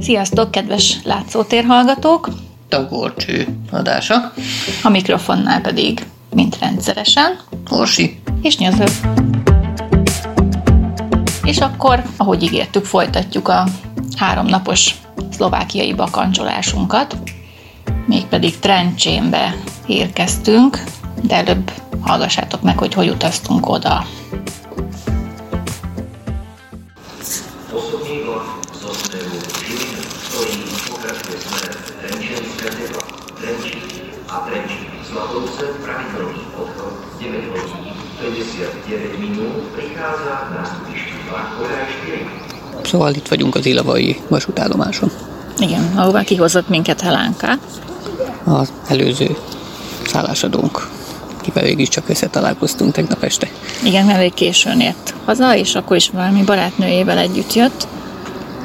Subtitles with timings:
[0.00, 2.28] Sziasztok, kedves látszótérhallgatók!
[2.68, 4.32] Tagorcső adása.
[4.82, 7.40] A mikrofonnál pedig, mint rendszeresen,
[7.70, 8.20] Orsi.
[8.42, 8.84] és nyöző.
[11.44, 13.66] És akkor, ahogy ígértük, folytatjuk a
[14.16, 14.94] háromnapos
[15.32, 17.16] szlovákiai bakancsolásunkat.
[18.06, 19.54] Mégpedig Trencsénbe
[19.86, 20.84] érkeztünk,
[21.22, 24.06] de előbb hallgassátok meg, hogy hogy utaztunk oda.
[42.82, 45.10] Szóval itt vagyunk az Ilavai vasútállomáson.
[45.58, 47.52] Igen, ahová kihozott minket Helánka.
[48.44, 49.36] Az előző
[50.06, 50.88] szállásadónk,
[51.40, 53.48] kivel végig csak összetalálkoztunk tegnap este.
[53.84, 57.86] Igen, elég későn ért haza, és akkor is valami barátnőjével együtt jött,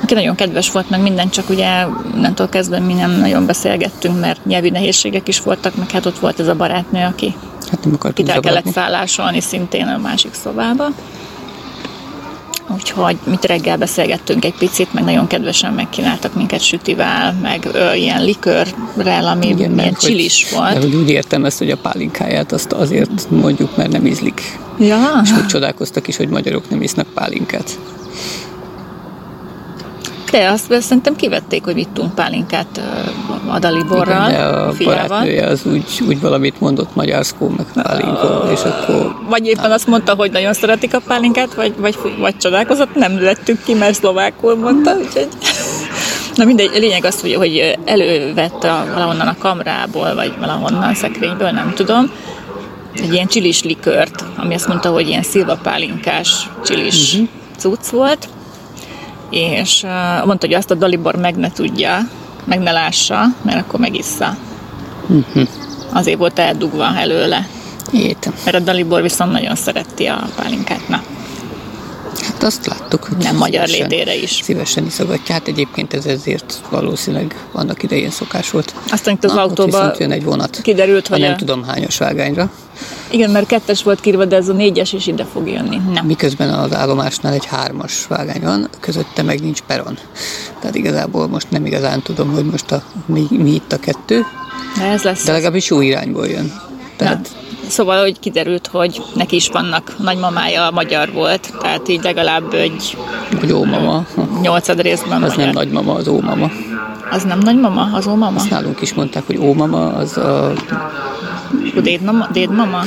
[0.02, 4.46] aki nagyon kedves volt, meg minden, csak ugye onnantól kezdve mi nem nagyon beszélgettünk, mert
[4.46, 7.36] nyelvi nehézségek is voltak, meg hát ott volt ez a barátnő, aki
[7.72, 10.88] Hát nem itt el kellett szállásolni szintén a másik szobába.
[12.74, 18.24] Úgyhogy mit reggel beszélgettünk egy picit, meg nagyon kedvesen megkínáltak minket sütivel, meg ö, ilyen
[18.24, 20.70] likörrel, ami Igen, ilyen hogy- csilis volt.
[20.74, 24.60] Mert hogy úgy értem ezt, hogy a pálinkáját azt azért mondjuk, mert nem ízlik.
[24.80, 27.80] Ja, És hogy csodálkoztak is, hogy magyarok nem isznak pálinkát.
[30.32, 35.08] De azt szerintem kivették, hogy vittunk pálinkát ö, a Daliborral, Igen, de a fiával.
[35.08, 40.16] barátnője az úgy, úgy valamit mondott magyarszkó, meg pálinkó, és akkor Vagy éppen azt mondta,
[40.16, 44.96] hogy nagyon szeretik a pálinkát, vagy, vagy, vagy csodálkozott, nem lettük ki, mert szlovákul mondta,
[44.96, 45.28] úgyhogy...
[46.36, 50.94] Na mindegy, a lényeg az, hogy, hogy elővette a, valahonnan a kamrából, vagy valahonnan a
[50.94, 52.12] szekrényből, nem tudom,
[52.94, 57.28] egy ilyen csilis likört, ami azt mondta, hogy ilyen szilvapálinkás csilis uh-huh.
[57.58, 58.28] cucc volt,
[59.32, 59.84] és
[60.26, 61.98] mondta, hogy azt a Dalibor meg ne tudja,
[62.44, 64.38] meg ne lássa, mert akkor megissza.
[65.08, 65.48] Uh-huh.
[65.94, 67.48] Azért volt eldugva előle.
[67.92, 68.34] értem.
[68.46, 70.88] Mert a Dalibor viszont nagyon szereti a pálinkát.
[70.88, 71.02] Na,
[72.20, 74.40] Hát azt láttuk, hogy nem magyar létére is.
[74.44, 75.34] Szívesen iszogatja.
[75.34, 78.74] Hát egyébként ez ezért valószínűleg annak idején szokás volt.
[78.92, 80.60] Aztán itt az Na, autóba jön egy vonat.
[80.62, 82.52] kiderült, hogy nem a- tudom hányos vágányra.
[83.12, 85.78] Igen, mert kettes volt kírva, de ez a négyes is ide fog jönni.
[85.94, 86.06] Nem.
[86.06, 89.98] Miközben az állomásnál egy hármas vágány van, közötte meg nincs peron.
[90.60, 94.26] Tehát igazából most nem igazán tudom, hogy most a, mi, mi itt a kettő,
[94.78, 95.24] De ez lesz.
[95.24, 96.54] de legalábbis jó irányból jön.
[96.98, 97.40] Tehát Na.
[97.72, 102.98] Szóval, hogy kiderült, hogy neki is vannak nagymamája magyar volt, tehát így legalább egy
[103.40, 104.06] hogy ómama,
[104.42, 105.46] nyolcad részben az magyar.
[105.46, 106.52] nem nagymama, az ómama.
[107.12, 107.90] Az nem nagymama?
[107.94, 108.40] Az ómama?
[108.40, 110.50] Azt nálunk is mondták, hogy ómama, az a
[111.76, 112.28] A dédmama?
[112.32, 112.82] dédmama?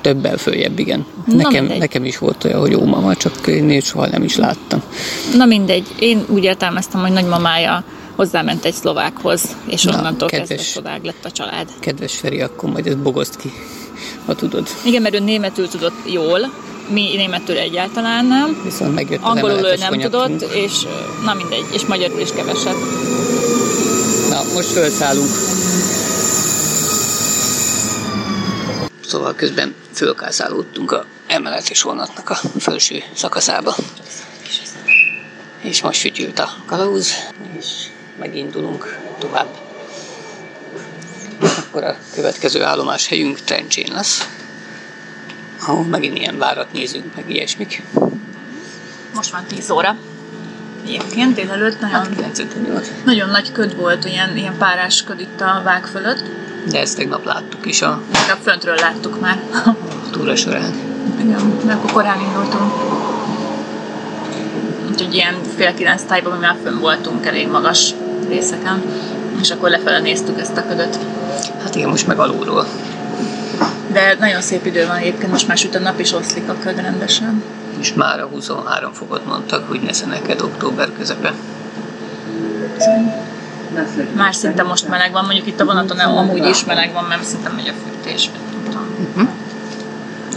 [0.00, 1.04] többel följebb, igen.
[1.26, 1.78] Na, Nekem, mindegy.
[1.78, 4.82] nekem is volt olyan, hogy ómama, csak én soha nem is láttam.
[5.36, 7.82] Na mindegy, én úgy értelmeztem, hogy nagymamája
[8.16, 10.66] hozzáment egy szlovákhoz, és Na, onnantól kezdve kedves.
[10.66, 11.68] szlovák lett a család.
[11.80, 13.52] Kedves Feri, akkor majd ezt bogozd ki,
[14.28, 14.68] ha tudod.
[14.84, 16.52] Igen, mert ő németül tudott jól,
[16.88, 18.60] mi németül egyáltalán nem.
[18.64, 20.38] Viszont megjött Angolul ő nem konyakkunk.
[20.38, 20.72] tudott, és
[21.24, 22.74] na mindegy, és magyarul is keveset.
[24.28, 25.30] Na, most fölszállunk.
[29.06, 33.76] Szóval közben fölkászálódtunk a emeletes vonatnak a felső szakaszába.
[35.62, 37.12] És most fütyült a kalauz,
[37.58, 37.66] és
[38.18, 39.67] megindulunk tovább.
[41.78, 44.28] Akkor a következő állomás helyünk Trencsén lesz,
[45.66, 47.82] ahol megint ilyen várat nézünk, meg ilyesmik.
[49.14, 49.96] Most van 10 óra.
[50.84, 52.88] Egyébként délelőtt nagyon, Hát 958.
[53.04, 56.22] nagyon nagy köd volt, ilyen, ilyen párás köd itt a vág fölött.
[56.70, 59.42] De ezt tegnap láttuk is a De föntről láttuk már.
[60.10, 60.72] túra során.
[61.20, 62.72] Igen, mert akkor korán indultunk.
[64.90, 67.94] Úgyhogy ilyen fél kilenc tájban mi már fönn voltunk elég magas
[68.28, 68.82] részeken,
[69.40, 70.98] és akkor lefele néztük ezt a ködöt.
[71.62, 72.66] Hát igen, most meg alulról.
[73.92, 76.80] De nagyon szép idő van egyébként, most már süt a nap, és oszlik a köd
[76.80, 77.42] rendesen.
[77.78, 81.32] És már a 23 fokot mondtak, hogy nesze neked október közepe.
[84.16, 87.24] Már szinte most meleg van, mondjuk itt a vonaton nem, amúgy is meleg van, mert
[87.24, 88.30] szinte megy a fűtés.
[88.30, 89.28] nem tudom.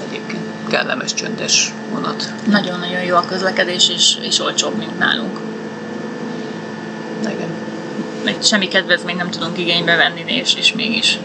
[0.08, 2.34] Egyébként kellemes, csöndes vonat.
[2.46, 5.40] Nagyon-nagyon jó a közlekedés, és, és olcsóbb, mint nálunk.
[8.24, 11.20] Meg semmi kedvezményt nem tudunk igénybe venni, és, és mégis.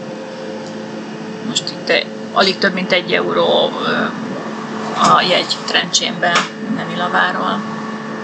[1.47, 3.71] Most itt alig több mint egy euró
[4.95, 6.31] a jegy Trencsénbe,
[6.75, 7.59] nem Ilaváról.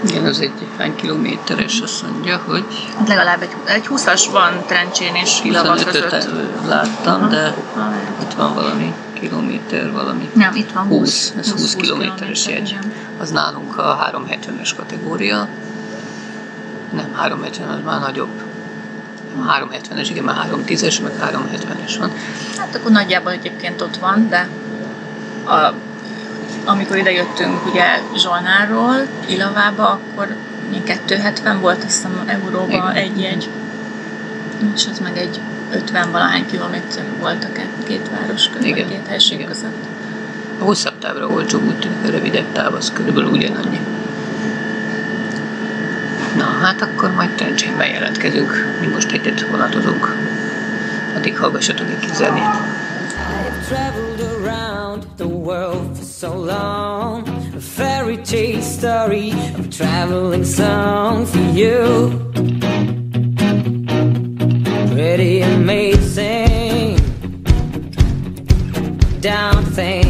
[0.08, 2.64] Igen, az egy hány kilométeres, azt mondja, hogy
[2.98, 6.30] Hát legalább egy, egy 20-as van Trencsén és Ilava 25-öt között.
[6.66, 11.32] láttam, de Ah, itt van valami kilométer, valami Nem, itt van 20.
[11.32, 12.68] 20, ez 20 kilométeres jegy.
[12.68, 12.92] igen.
[13.18, 15.48] Az nálunk a 370-es kategória,
[16.92, 18.42] Nem, 370 az már nagyobb.
[19.48, 22.12] 370-es, igen, már 310-es, meg 370-es van.
[22.56, 24.48] Hát akkor nagyjából egyébként ott van, de
[25.44, 25.74] a,
[26.64, 27.84] amikor ide jöttünk ugye
[28.16, 28.96] Zsolnáról,
[29.26, 30.36] Ilavába, akkor
[30.84, 33.48] 270 volt, azt hiszem euróba egy jegy.
[34.74, 35.40] És az meg egy
[35.70, 37.48] 50 valahány kilométer volt a
[37.84, 38.88] két, város között, Igen.
[38.88, 39.48] két helység Igen.
[39.48, 39.84] között.
[40.58, 43.80] A hosszabb távra olcsó úgy tűnik, a rövidebb táv az körülbelül ugyanannyi.
[46.36, 48.76] Na, hát akkor majd Trencsénben jelentkezünk.
[48.80, 50.16] Mi most egyet vonatozunk.
[51.16, 52.42] Addig hallgassatok egy kis zenét.
[55.16, 57.28] the world for so long.
[57.56, 62.08] A fairy tale story of a traveling song for you.
[64.94, 66.98] Pretty amazing.
[69.20, 70.03] Down thing,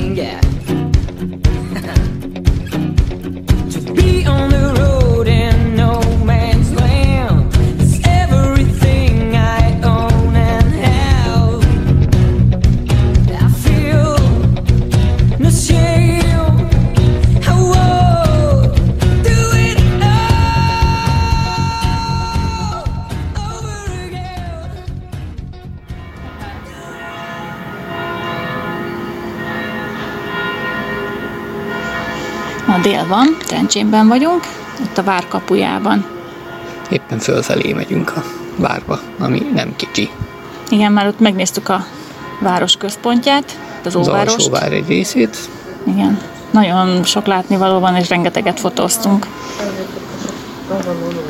[32.85, 34.43] dél van, Trencsénben vagyunk,
[34.83, 36.05] ott a vár kapujában.
[36.91, 38.25] Éppen fölfelé megyünk a
[38.57, 40.11] várba, ami nem kicsi.
[40.71, 41.87] Igen, már ott megnéztük a
[42.41, 44.37] város központját, az óvárost.
[44.37, 45.37] Az vár egy részét.
[45.87, 46.21] Igen,
[46.51, 49.27] nagyon sok látnivaló van, és rengeteget fotóztunk.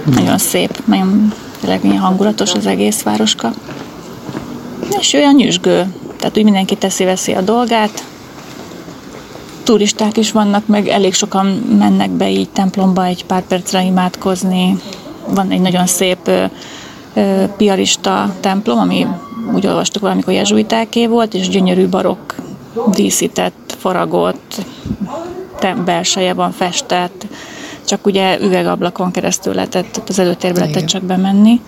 [0.04, 3.52] Nagyon szép, nagyon tényleg milyen hangulatos az egész városka.
[4.98, 8.04] És olyan nyüzsgő, tehát úgy mindenki teszi-veszi a dolgát,
[9.64, 11.46] turisták is vannak, meg elég sokan
[11.78, 14.76] mennek be így templomba egy pár percre imádkozni.
[15.28, 16.44] Van egy nagyon szép ö,
[17.14, 19.06] ö, piarista templom, ami
[19.54, 22.32] úgy olvastuk valamikor jezsuitáké volt, és gyönyörű barokk
[22.94, 24.64] díszített, faragott,
[25.84, 27.26] belseje van festett,
[27.84, 31.60] csak ugye üvegablakon keresztül lehetett, az előtérbe lehetett csak bemenni.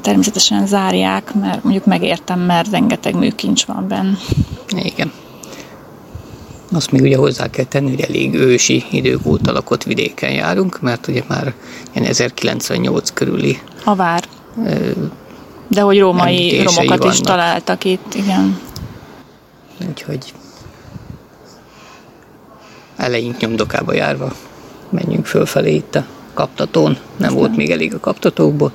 [0.00, 4.16] Természetesen zárják, mert mondjuk megértem, mert rengeteg műkincs van benne.
[4.68, 5.12] Igen.
[6.74, 11.06] Azt még ugye hozzá kell tenni, hogy elég ősi idők óta lakott vidéken járunk, mert
[11.06, 11.54] ugye már
[11.92, 14.24] ilyen 1098 körüli a vár.
[15.68, 17.12] De hogy római romokat vannak.
[17.12, 18.58] is találtak itt, igen.
[19.88, 20.34] Úgyhogy
[22.96, 24.32] eleink nyomdokába járva
[24.90, 26.04] menjünk fölfelé itt a
[26.34, 26.92] kaptatón.
[26.92, 27.34] Nem Aztán.
[27.34, 28.72] volt még elég a kaptatókból.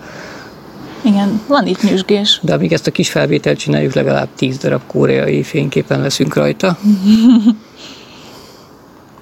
[1.02, 2.40] Igen, van itt nyüzsgés.
[2.44, 6.78] De amíg ezt a kis felvételt csináljuk, legalább 10 darab koreai fényképen leszünk rajta.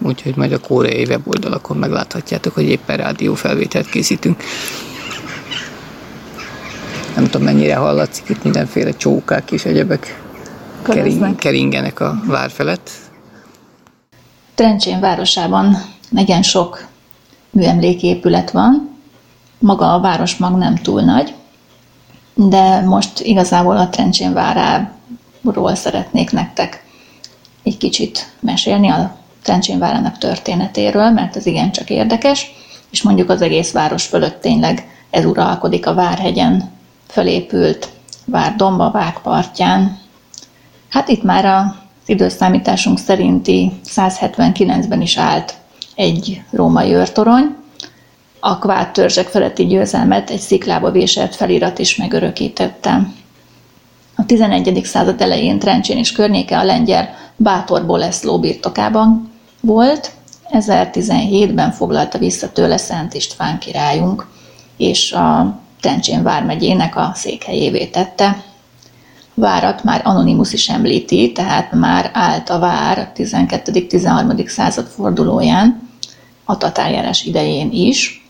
[0.01, 4.43] úgyhogy majd a koreai weboldalakon megláthatjátok, hogy éppen rádió felvételt készítünk.
[7.15, 10.21] Nem tudom, mennyire hallatszik, itt mindenféle csókák és egyebek
[10.83, 12.89] kering, keringenek a vár felett.
[14.55, 15.77] Trencsén városában
[16.09, 16.85] nagyon sok
[17.49, 18.95] műemléképület van,
[19.59, 21.33] maga a városmag nem túl nagy,
[22.33, 26.85] de most igazából a Trencsén váráról szeretnék nektek
[27.63, 29.15] egy kicsit mesélni, a
[29.47, 32.51] Trencsén várának történetéről, mert ez igencsak érdekes,
[32.91, 36.71] és mondjuk az egész város fölött tényleg ez uralkodik a Várhegyen
[37.07, 37.89] fölépült
[38.25, 39.99] Várdomba, Vágpartján.
[40.89, 41.65] Hát itt már az
[42.05, 45.53] időszámításunk szerinti 179-ben is állt
[45.95, 47.55] egy római őrtorony,
[48.39, 53.09] a kvát törzsek feletti győzelmet egy sziklába véselt felirat is megörökítette.
[54.15, 54.81] A 11.
[54.85, 60.11] század elején Trencsén és környéke a lengyel Bátor Boleszló birtokában volt,
[60.49, 64.27] 1017-ben foglalta vissza tőle Szent István királyunk,
[64.77, 68.43] és a Trencsén vármegyének a székhelyévé tette.
[69.33, 74.47] Várat már Anonimus is említi, tehát már állt a vár a 12.-13.
[74.47, 75.89] század fordulóján,
[76.45, 78.27] a tatárjárás idején is,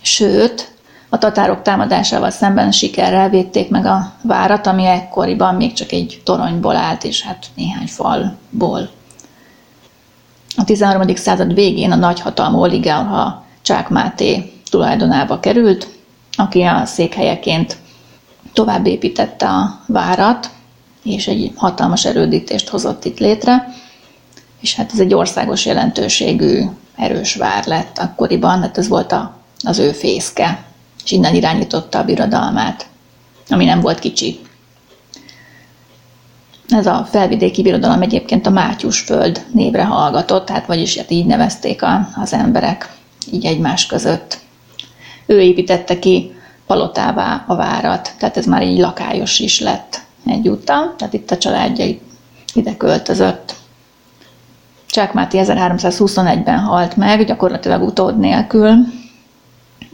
[0.00, 0.74] sőt,
[1.08, 6.76] a tatárok támadásával szemben sikerrel védték meg a várat, ami ekkoriban még csak egy toronyból
[6.76, 8.90] állt, és hát néhány falból.
[10.56, 11.14] A 13.
[11.16, 15.88] század végén a nagyhatalmú oligarha Csák Máté tulajdonába került,
[16.36, 17.76] aki a székhelyeként
[18.52, 20.50] tovább építette a várat,
[21.02, 23.74] és egy hatalmas erődítést hozott itt létre,
[24.60, 26.62] és hát ez egy országos jelentőségű
[26.96, 30.64] erős vár lett akkoriban, hát ez volt a, az ő fészke,
[31.04, 32.86] és innen irányította a birodalmát,
[33.48, 34.38] ami nem volt kicsi.
[36.68, 41.82] Ez a felvidéki birodalom egyébként a Mátyus föld névre hallgatott, tehát vagyis hát így nevezték
[41.82, 42.94] a, az emberek
[43.32, 44.38] így egymás között.
[45.26, 46.34] Ő építette ki
[46.66, 48.12] palotává a várat.
[48.18, 50.94] Tehát ez már így lakályos is lett egyúttal.
[50.98, 51.94] Tehát itt a családja
[52.54, 53.54] ide költözött.
[54.86, 58.74] Csákmáti 1321-ben halt meg, gyakorlatilag utód nélkül,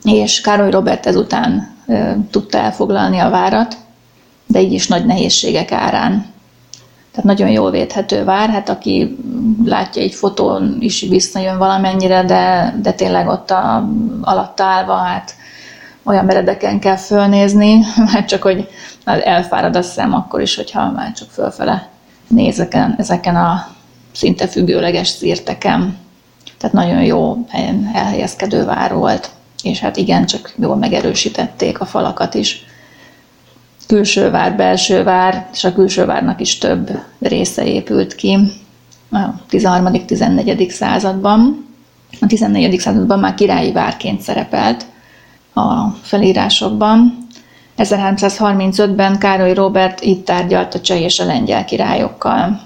[0.03, 3.77] és Károly Robert ezután e, tudta elfoglalni a várat,
[4.47, 6.32] de így is nagy nehézségek árán.
[7.13, 9.19] Tehát nagyon jól védhető vár, hát aki
[9.65, 13.89] látja egy fotón is visszajön valamennyire, de, de tényleg ott a,
[14.21, 15.35] alatta állva, hát
[16.03, 17.81] olyan meredeken kell fölnézni,
[18.13, 18.69] mert csak hogy
[19.05, 21.89] elfárad a szem akkor is, hogyha már csak fölfele
[22.29, 23.67] nézeken, ezeken a
[24.13, 25.99] szinte függőleges szírteken.
[26.59, 27.47] Tehát nagyon jó
[27.93, 29.31] elhelyezkedő vár volt,
[29.63, 32.65] és hát igen, csak jól megerősítették a falakat is.
[33.93, 38.39] Külső vár, belső vár, és a külső várnak is több része épült ki
[39.11, 39.19] a
[39.51, 40.69] 13.-14.
[40.69, 41.67] században.
[42.21, 42.79] A 14.
[42.79, 44.85] században már királyi várként szerepelt
[45.55, 47.27] a felírásokban.
[47.77, 52.61] 1335-ben Károly Robert itt tárgyalt a cseh és a lengyel királyokkal.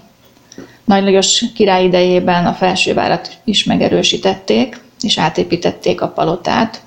[0.84, 6.82] Nagy Lajos király idejében a felsővárat is megerősítették, és átépítették a palotát.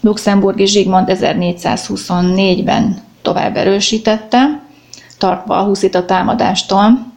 [0.00, 4.60] Luxemburgi Zsigmond 1424-ben tovább erősítette,
[5.18, 7.12] tartva a huszita támadástól,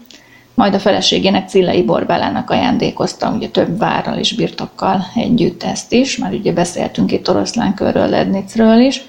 [0.54, 6.34] majd a feleségének Cillei Borbálának ajándékozta, ugye több várral és birtokkal együtt ezt is, már
[6.34, 9.02] ugye beszéltünk itt oroszlánkörről, Lednicről is,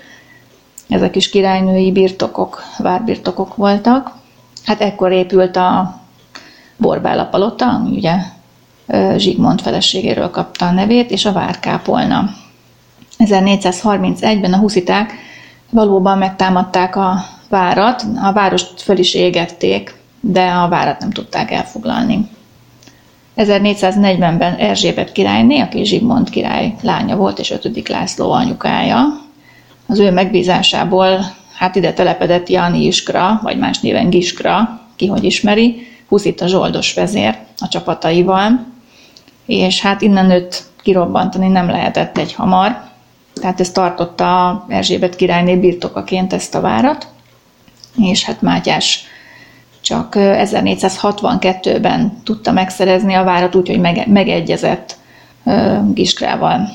[0.88, 4.12] ezek is királynői birtokok, várbirtokok voltak.
[4.64, 6.00] Hát ekkor épült a
[6.76, 8.14] Borbála palota, ami ugye
[9.16, 12.30] Zsigmond feleségéről kapta a nevét, és a Várkápolna.
[13.18, 15.30] 1431-ben a husziták
[15.72, 22.28] valóban megtámadták a várat, a várost föl is égették, de a várat nem tudták elfoglalni.
[23.36, 27.88] 1440-ben Erzsébet királyné, aki Zsigmond király lánya volt, és 5.
[27.88, 29.20] László anyukája,
[29.86, 31.24] az ő megbízásából
[31.54, 35.86] hát ide telepedett Jani Iskra, vagy más néven Giskra, ki hogy ismeri,
[36.38, 38.66] a zsoldos vezér a csapataival,
[39.46, 42.82] és hát innen őt kirobbantani nem lehetett egy hamar,
[43.34, 47.06] tehát ez tartotta Erzsébet királyné birtokaként ezt a várat,
[47.96, 49.04] és hát Mátyás
[49.80, 54.96] csak 1462-ben tudta megszerezni a várat úgy, hogy megegyezett
[55.92, 56.68] Giskrával.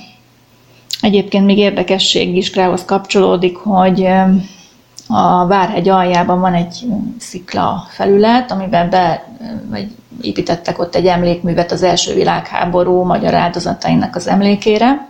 [1.02, 4.08] Egyébként még érdekesség Giskrához kapcsolódik, hogy
[5.08, 6.86] a Várhegy aljában van egy
[7.20, 9.28] szikla felület, amiben be,
[9.70, 9.88] vagy
[10.22, 15.08] építettek ott egy emlékművet az első világháború magyar áldozatainak az emlékére.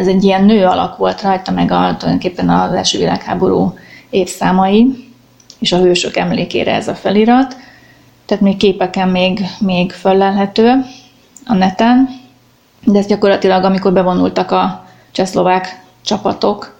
[0.00, 3.74] Ez egy ilyen nő alak volt rajta, meg a, tulajdonképpen az első világháború
[4.10, 5.08] évszámai,
[5.58, 7.56] és a hősök emlékére ez a felirat.
[8.26, 10.84] Tehát még képeken még, még föllelhető
[11.46, 12.08] a neten,
[12.84, 16.78] de ez gyakorlatilag, amikor bevonultak a csehszlovák csapatok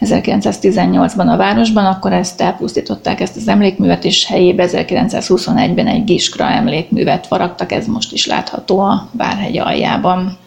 [0.00, 7.26] 1918-ban a városban, akkor ezt elpusztították, ezt az emlékművet, és helyébe 1921-ben egy Giskra emlékművet
[7.26, 10.38] faragtak, ez most is látható a Várhegy aljában.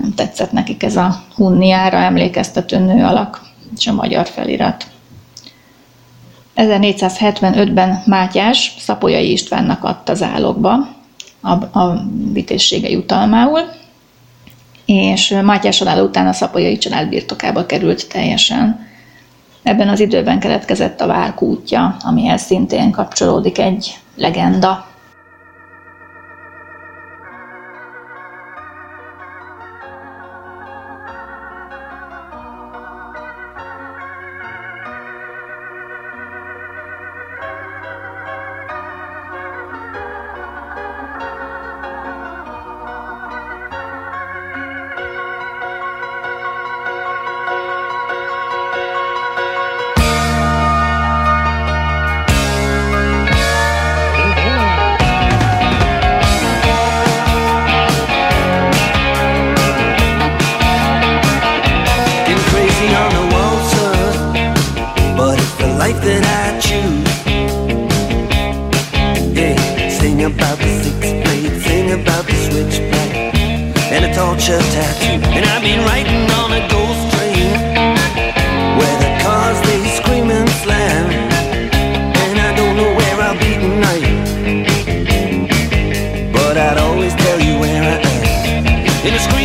[0.00, 3.40] Nem tetszett nekik ez a Hunniára emlékeztető nő alak,
[3.78, 4.86] és a magyar felirat.
[6.56, 10.88] 1475-ben Mátyás Szapolyai Istvánnak adta zálogba
[11.40, 13.60] a, a vitézsége jutalmául,
[14.84, 18.88] és Mátyás halál után a Szapolyai család birtokába került teljesen.
[19.62, 24.89] Ebben az időben keletkezett a várkútja, amihez szintén kapcsolódik egy legenda.
[66.02, 67.12] that I choose.
[69.36, 69.56] Yeah,
[69.90, 73.10] sing about the six blade, sing about the switchback,
[73.92, 75.20] and a torture tattoo.
[75.36, 77.52] And I've been writing on a ghost train
[78.78, 81.04] where the cars they scream and slam,
[82.24, 84.08] and I don't know where I'll be tonight.
[86.32, 89.39] But I'd always tell you where I am in a scream.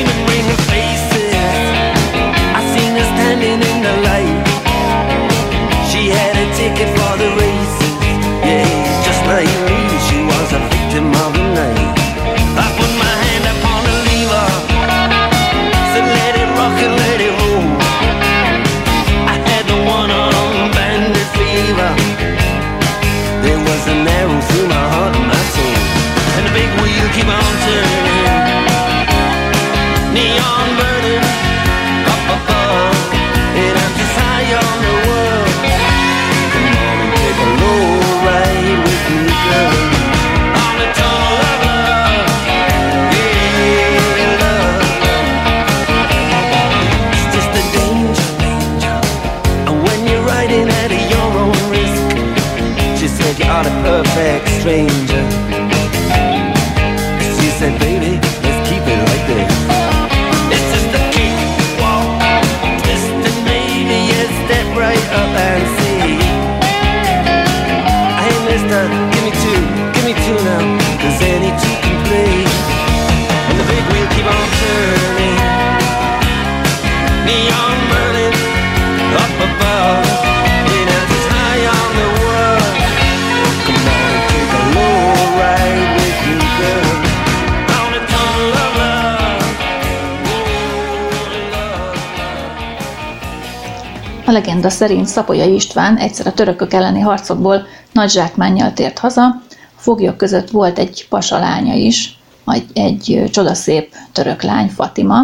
[94.65, 99.41] Legenda szerint Szapolyai István egyszer a törökök elleni harcokból nagy zsákmánnyal tért haza, a
[99.75, 105.21] foglyok között volt egy pasalánya is, egy, egy csodaszép török lány, Fatima.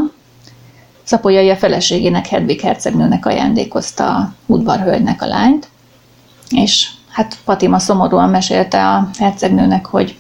[1.04, 5.68] Szapolyai a feleségének, Hedvig hercegnőnek ajándékozta a udvarhölgynek a lányt,
[6.50, 10.18] és hát Fatima szomorúan mesélte a hercegnőnek, hogy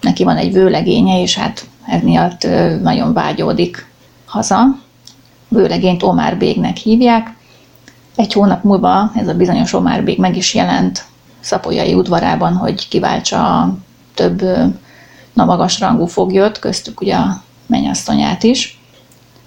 [0.00, 2.46] neki van egy vőlegénye, és hát emiatt
[2.82, 3.86] nagyon vágyódik
[4.26, 4.78] haza.
[5.48, 7.33] Vőlegényt Omár Bégnek hívják.
[8.16, 11.04] Egy hónap múlva ez a bizonyos Omár Bég meg is jelent
[11.40, 13.74] Szapolyai udvarában, hogy kiváltsa
[14.14, 14.42] több
[15.32, 18.78] na magas rangú foglyot, köztük ugye a mennyasszonyát is.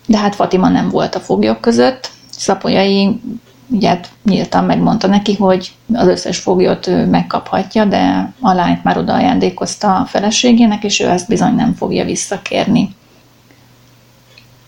[0.05, 2.09] De hát Fatima nem volt a foglyok között.
[2.29, 3.21] Szapolyai
[3.67, 9.13] ugye hát nyíltan megmondta neki, hogy az összes foglyot megkaphatja, de a lányt már oda
[9.13, 12.95] ajándékozta a feleségének, és ő ezt bizony nem fogja visszakérni.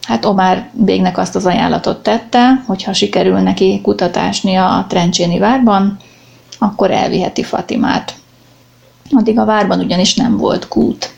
[0.10, 5.98] Hát Omár Bégnek azt az ajánlatot tette, hogy ha sikerül neki kutatásni a Trencséni várban,
[6.60, 8.14] akkor elviheti Fatimát.
[9.12, 11.14] Addig a várban ugyanis nem volt kút.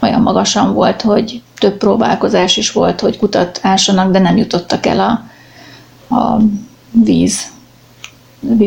[0.00, 5.00] Olyan magasan volt, hogy több próbálkozás is volt, hogy kutat ássanak, de nem jutottak el
[5.00, 5.24] a,
[6.14, 6.40] a
[6.90, 7.46] víz,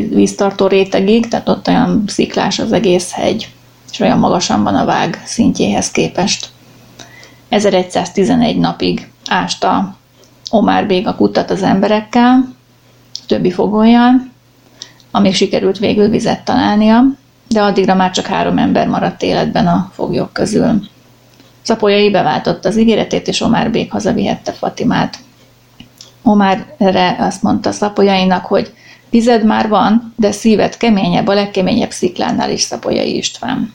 [0.10, 3.54] víztartó rétegig, tehát ott olyan sziklás az egész hegy,
[3.92, 6.50] és olyan magasan van a vág szintjéhez képest.
[7.50, 9.96] 1111 napig ásta
[10.52, 12.56] Omár Bég a kutat az emberekkel,
[13.28, 14.32] többi fogolyjal,
[15.12, 17.04] amíg sikerült végül vizet találnia,
[17.48, 20.82] de addigra már csak három ember maradt életben a foglyok közül.
[21.62, 25.18] Szapolyai beváltott az ígéretét, és Omár Bég hazavihette Fatimát.
[26.78, 28.74] Erre azt mondta Szapolyainak, hogy
[29.10, 33.74] vized már van, de szíved keményebb, a legkeményebb sziklánál is Szapolyai István.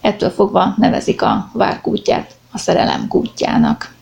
[0.00, 3.98] Ettől fogva nevezik a várkútját a szerelem kútjának.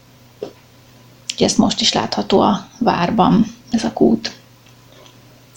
[1.38, 4.32] Úgyhogy ezt most is látható a várban, ez a kút.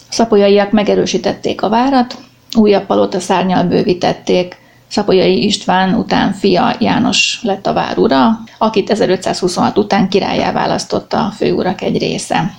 [0.09, 2.17] A szapolyaiak megerősítették a várat,
[2.57, 9.77] újabb palota szárnyal bővítették, Szapolyai István után fia János lett a vár ura, akit 1526
[9.77, 12.53] után királyá választotta a főurak egy része.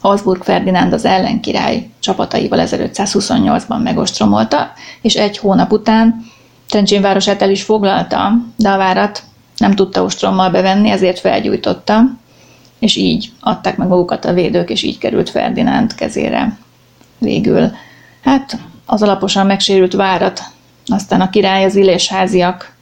[0.00, 4.72] Habsburg Ferdinánd az ellenkirály csapataival 1528-ban megostromolta,
[5.02, 6.24] és egy hónap után
[6.68, 9.22] Trencsén városát el is foglalta, de a várat
[9.56, 12.02] nem tudta ostrommal bevenni, ezért felgyújtotta,
[12.78, 16.58] és így adták meg magukat a védők, és így került Ferdinánd kezére
[17.18, 17.70] végül.
[18.22, 20.42] Hát az alaposan megsérült várat
[20.86, 22.76] aztán a király az illésháziak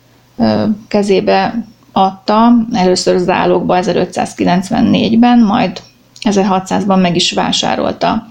[0.88, 5.82] kezébe adta, először zálogba 1594-ben, majd
[6.22, 8.26] 1600-ban meg is vásárolta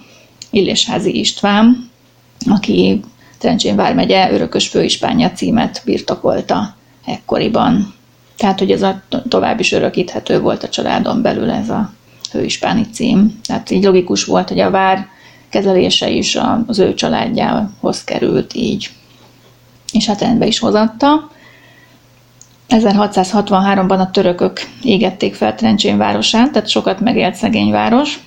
[0.50, 1.90] Illésházi István,
[2.50, 3.02] aki
[3.38, 6.76] Trencsén vármegye örökös főispánja címet birtokolta
[7.06, 7.94] ekkoriban.
[8.44, 11.92] Tehát, hogy ez a tovább is örökíthető volt a családon belül ez a
[12.30, 13.40] főispáni cím.
[13.46, 15.08] Tehát így logikus volt, hogy a vár
[15.50, 18.90] kezelése is az ő családjához került így
[19.92, 21.30] és hát rendbe is hozatta.
[22.70, 28.20] 1663-ban a törökök égették fel Trencsén városát, tehát sokat megélt szegény város,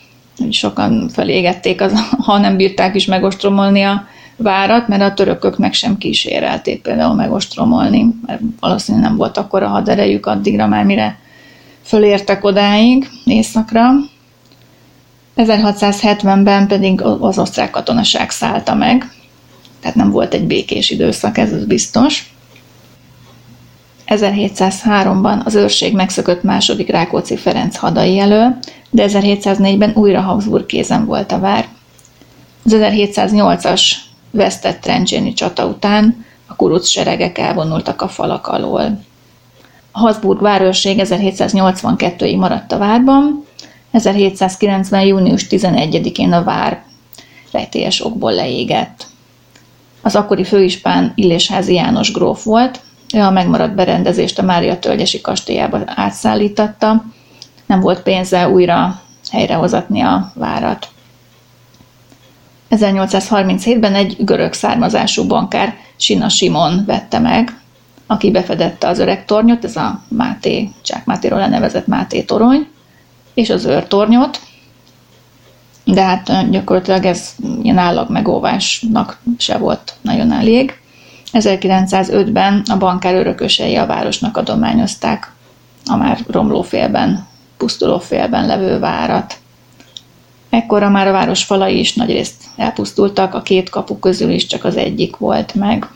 [0.51, 1.93] sokan felégették, az,
[2.25, 8.15] ha nem bírták is megostromolni a várat, mert a törökök meg sem kísérelték például megostromolni,
[8.27, 11.19] mert valószínűleg nem volt akkor a haderejük addigra már, mire
[11.83, 13.91] fölértek odáig, északra.
[15.37, 19.11] 1670-ben pedig az osztrák katonaság szállta meg,
[19.81, 22.35] tehát nem volt egy békés időszak, ez az biztos.
[24.07, 28.57] 1703-ban az őrség megszökött második Rákóczi Ferenc hadai elől,
[28.91, 31.69] de 1704-ben újra Habsburg kézen volt a vár.
[32.65, 33.91] Az 1708-as
[34.37, 39.01] vesztett Trencséni csata után a kuruc seregek elvonultak a falak alól.
[39.93, 43.45] A Habsburg várőrség 1782-ig maradt a várban,
[43.91, 45.07] 1790.
[45.07, 46.85] június 11-én a vár
[47.53, 49.07] rejtélyes okból leégett.
[50.03, 52.81] Az akkori főispán Illésházi János gróf volt,
[53.15, 57.05] ő a megmaradt berendezést a Mária Tölgyesi kastélyába átszállítatta,
[57.67, 60.89] nem volt pénze újra helyrehozatni a várat.
[62.71, 67.61] 1837-ben egy görög származású bankár Sina Simon vette meg,
[68.07, 72.69] aki befedette az öreg tornyot, ez a Máté, Csák Mátéról lenevezett Máté torony,
[73.35, 74.41] és az őrtornyot,
[75.85, 80.79] de hát gyakorlatilag ez ilyen állag megóvásnak se volt nagyon elég.
[81.33, 85.33] 1905-ben a bankár örökösei a városnak adományozták
[85.87, 87.27] a már romló félben,
[87.57, 89.39] pusztuló félben levő várat.
[90.67, 94.77] Ekkora már a város falai is nagyrészt elpusztultak, a két kapu közül is csak az
[94.77, 95.89] egyik volt meg.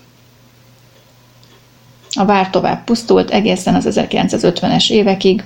[2.13, 5.45] A vár tovább pusztult egészen az 1950-es évekig,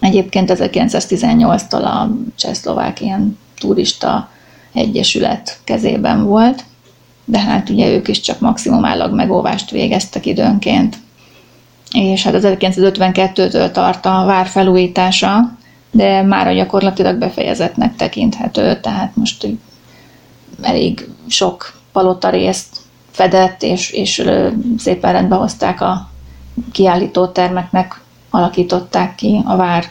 [0.00, 4.30] Egyébként 1918-tól a Csehszlovákián turista
[4.72, 6.64] egyesület kezében volt,
[7.24, 10.96] de hát ugye ők is csak maximum állag megóvást végeztek időnként.
[11.92, 15.57] És hát 1952-től tart a vár felújítása,
[15.90, 19.46] de már gyakorlatilag befejezetnek tekinthető, tehát most
[20.62, 22.76] elég sok palota részt
[23.10, 24.24] fedett, és, és
[24.78, 26.10] szépen rendbe hozták a
[26.72, 29.84] kiállító termeknek, alakították ki a vár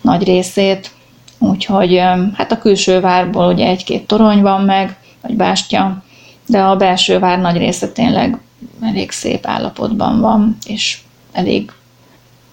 [0.00, 0.90] nagy részét,
[1.38, 1.98] úgyhogy
[2.34, 6.02] hát a külső várból ugye egy-két torony van meg, vagy bástya,
[6.46, 8.38] de a belső vár nagy része tényleg
[8.80, 10.98] elég szép állapotban van, és
[11.32, 11.72] elég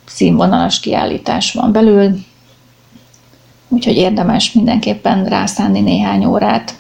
[0.06, 2.20] színvonalas kiállítás van belül,
[3.74, 6.74] úgyhogy érdemes mindenképpen rászánni néhány órát.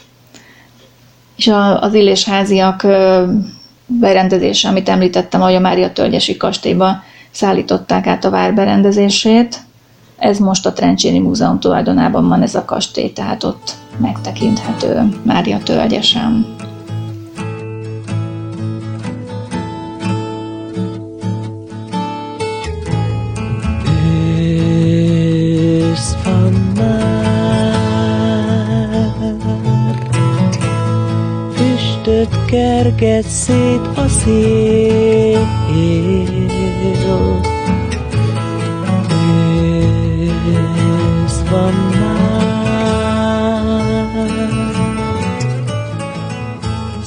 [1.35, 2.87] És az illésháziak
[3.85, 9.59] berendezése, amit említettem, hogy a Mária Tölgyesi kastélyba szállították át a vár berendezését.
[10.17, 16.55] Ez most a Trencséni Múzeum tulajdonában van ez a kastély, tehát ott megtekinthető Mária Tölgyesen.
[32.53, 35.47] Kerget szét a szél.
[41.25, 42.45] Ősz van már,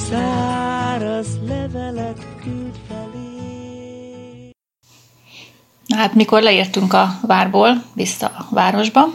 [0.09, 4.51] száraz levelet küld felé.
[5.95, 9.07] Hát mikor leértünk a várból vissza a városba,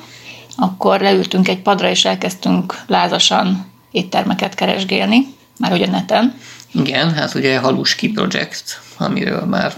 [0.57, 6.35] akkor leültünk egy padra, és elkezdtünk lázasan éttermeket keresgélni már hogy a neten.
[6.73, 9.73] Igen, hát ugye Haluski Project, amiről már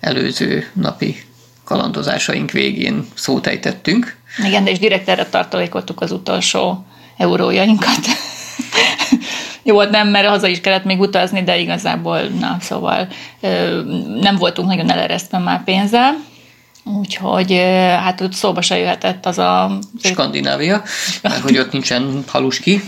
[0.00, 1.24] előző napi
[1.64, 4.16] kalandozásaink végén szót ejtettünk.
[4.46, 6.86] Igen, de és direkt erre tartalékoltuk az utolsó
[7.16, 7.98] eurójainkat.
[9.62, 13.08] Jó, nem, mert haza is kellett még utazni, de igazából, na, szóval
[14.20, 16.16] nem voltunk nagyon eleresztve már pénzzel,
[16.84, 17.52] Úgyhogy
[18.00, 19.78] hát ott szóba se jöhetett az a...
[20.02, 20.82] Skandinávia,
[21.22, 22.82] mert hogy ott nincsen haluski.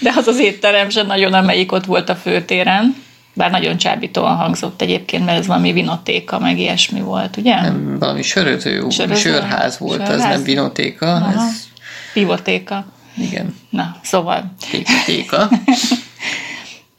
[0.00, 3.02] De az az étterem sem nagyon, amelyik ott volt a főtéren.
[3.32, 7.60] Bár nagyon csábítóan hangzott egyébként, mert ez valami vinotéka, meg ilyesmi volt, ugye?
[7.60, 9.20] Nem, valami söröző, söröző?
[9.20, 10.20] sörház volt, Sörház?
[10.20, 11.14] ez nem vinotéka.
[11.14, 11.32] Aha.
[11.32, 11.68] Ez...
[12.12, 12.86] Pivotéka.
[13.16, 13.54] Igen.
[13.70, 14.54] Na, szóval.
[14.70, 15.48] Pivotéka.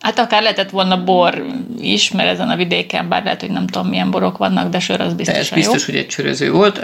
[0.06, 1.46] Hát akár lehetett volna bor
[1.80, 5.02] is, mert ezen a vidéken, bár lehet, hogy nem tudom milyen borok vannak, de sör
[5.02, 5.38] az biztos.
[5.38, 5.86] Ez biztos, jó.
[5.86, 6.82] hogy egy söröző volt.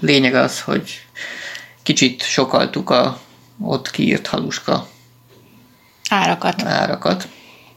[0.00, 1.04] Lényeg az, hogy
[1.82, 3.20] kicsit sokaltuk a
[3.60, 4.88] ott kiírt haluska
[6.08, 6.62] árakat.
[6.62, 7.28] árakat.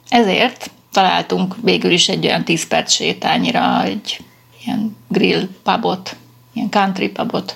[0.10, 4.20] Ezért találtunk végül is egy olyan 10 perc sétányira egy
[4.66, 6.16] ilyen grill pubot,
[6.54, 7.56] ilyen country pubot.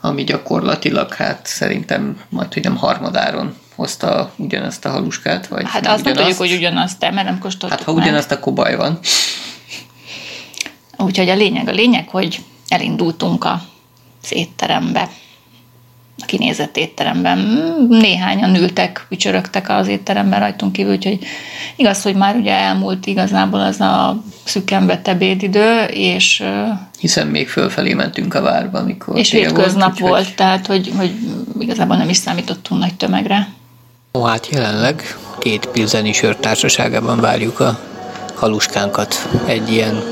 [0.00, 6.04] Ami gyakorlatilag hát szerintem majd, hogy nem harmadáron hozta ugyanazt a haluskát, vagy Hát azt
[6.04, 8.04] nem tudjuk, hogy ugyanazt, de mert nem kóstoltuk Hát ha meg.
[8.04, 8.98] ugyanazt, akkor baj van.
[10.98, 13.62] Úgyhogy a lényeg, a lényeg, hogy elindultunk a
[14.30, 15.08] étterembe,
[16.22, 17.38] a kinézett étteremben.
[17.88, 21.18] Néhányan ültek, ücsörögtek az étteremben rajtunk kívül, úgyhogy
[21.76, 26.42] igaz, hogy már ugye elmúlt igazából az a szükken vett ebédidő, és...
[26.98, 29.18] Hiszen még fölfelé mentünk a várba, amikor...
[29.18, 31.14] És hétköznap volt, volt, tehát hogy, hogy
[31.58, 33.48] igazából nem is számítottunk nagy tömegre.
[34.18, 37.78] Ó, hát jelenleg két pilzeni sörtársaságában várjuk a
[38.34, 39.28] haluskánkat.
[39.46, 40.02] Egy ilyen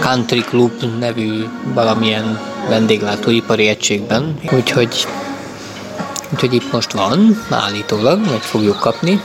[0.00, 4.38] country club nevű valamilyen vendéglátóipari egységben.
[4.52, 5.06] Úgyhogy,
[6.32, 9.20] úgyhogy itt most van, állítólag, meg fogjuk kapni.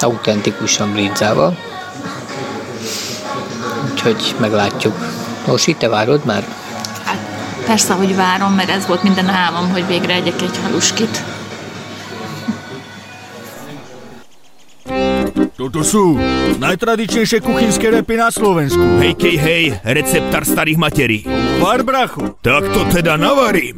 [0.00, 1.56] Autentikusan brinzával.
[3.90, 4.94] Úgyhogy meglátjuk.
[5.46, 6.44] Most te várod már?
[7.04, 7.18] Hát
[7.66, 11.29] persze, hogy várom, mert ez volt minden álmom, hogy végre egyek egy haluskit.
[15.60, 16.16] Toto sú
[16.56, 18.80] najtradičnejšie kuchynské repy na Slovensku.
[18.96, 21.20] Hej, kej, hej, receptár starých materí.
[21.60, 22.40] Far, bracho.
[22.40, 23.76] Tak to teda navarím.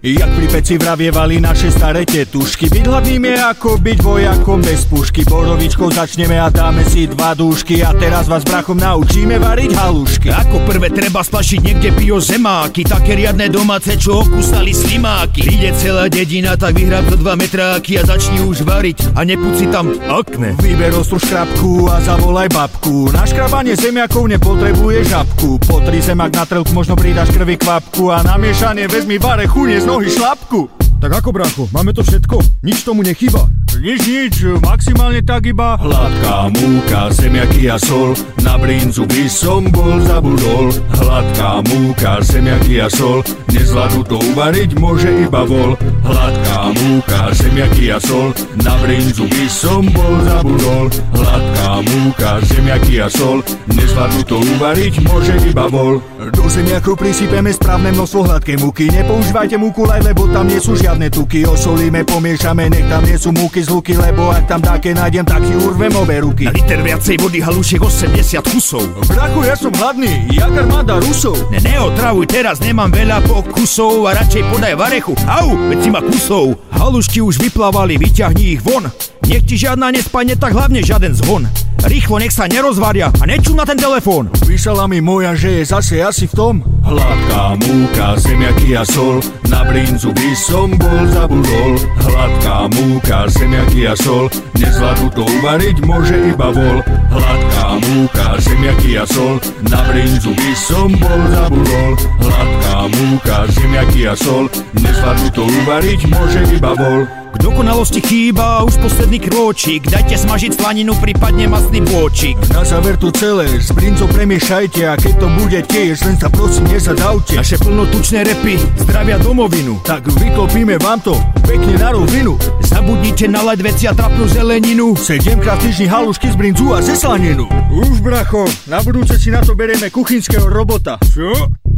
[0.00, 5.28] Jak pri peci vravievali naše staré tetušky Byť hladným je ako byť vojakom bez pušky
[5.28, 10.64] Borovičkou začneme a dáme si dva dúšky A teraz vás brachom naučíme variť halušky Ako
[10.64, 16.56] prvé treba splašiť niekde bio zemáky Také riadne domáce, čo okústali slimáky Príde celá dedina,
[16.56, 21.18] tak vyhrab do dva metráky A začni už variť a nepúci tam akne Vyber ostru
[21.18, 23.08] škrabku a zavolaj babku.
[23.10, 25.58] Na škrabanie zemiakov nepotrebuje žabku.
[25.64, 28.12] Potri zemak na trelku, možno pridáš krvi kvapku.
[28.12, 30.68] A na miešanie vezmi vare chunie z nohy šlapku.
[31.00, 32.60] Tak ako, bracho, máme to všetko?
[32.60, 33.48] Nič tomu nechyba?
[33.80, 35.80] Nič, nič, maximálne tak iba.
[35.80, 38.12] Hladká múka, zemiaky a sol.
[38.44, 40.68] Na brinzu by som bol zabudol
[41.00, 43.24] Hladká múka, zemiaky a sol.
[43.48, 45.72] Nezvládnu to uvariť, môže iba vol.
[46.04, 48.34] Hladká múka, zemiaky a sol.
[48.62, 50.86] Na brinzu by som bol zabudol.
[51.14, 53.42] Hladká múka, zemiaky a sol.
[53.70, 55.98] Nezvládnu to uvariť, môže iba vol.
[56.30, 58.92] Do zemiakov prisypeme správne množstvo hladkej múky.
[58.92, 61.48] Nepoužívajte múku laj, lebo tam nie sú žiadne tuky.
[61.48, 65.42] Osolíme, pomiešame, nech tam nie sú múky z luky Lebo ak tam také nájdem, tak
[65.42, 66.44] si urvem obe ruky.
[66.46, 68.84] Na liter viacej vody halušiek 80 kusov.
[69.08, 71.36] Brachu, ja som hladný, jak armáda Rusov.
[71.48, 75.16] Ne, neotravuj teraz, nemám veľa pokusov a radšej podaj varechu.
[75.24, 76.59] Au, veď si ma kusov.
[76.68, 78.92] Halušky už vyplávali, vyťahni ich von.
[79.30, 81.46] Nech ti žiadna nespadne, tak hlavne žiaden zhon.
[81.80, 84.28] Rýchlo, nech sa nerozvaria a nečú na ten telefón.
[84.44, 89.64] Písala mi moja, že je zase asi v tom Hladká múka, zemiaky a sol Na
[89.64, 94.26] brinzu by som bol zabudol Hladká múka, zemiaky a sol
[94.58, 96.82] Nezvládnu to uvariť, môže iba vol
[97.14, 97.49] Hladká
[97.86, 99.36] múka, zemiaky a sol.
[99.68, 101.92] Na brinzu by som bol zabudol.
[102.20, 104.46] Hladká múka, zemiaky a sol.
[104.76, 109.86] Nezvládnu to uvariť, môže iba vol K dokonalosti chýba už posledný krôčik.
[109.86, 112.34] Dajte smažiť slaninu, prípadne masný bôčik.
[112.50, 116.66] Na záver to celé, s brincom premiešajte A keď to bude tiež, len sa prosím
[116.66, 119.78] nezadavte Naše plnotučné repy zdravia domovinu.
[119.86, 121.14] Tak vyklopíme vám to
[121.46, 122.34] pekne na rovinu
[122.66, 124.98] Zabudnite nalať veci a trapnú zeleninu.
[124.98, 129.54] Sedemkrát týždni halušky z brinzu a ze slaninu Už bracho, na budúce si na to
[129.54, 131.30] berieme kuchynského robota Čo?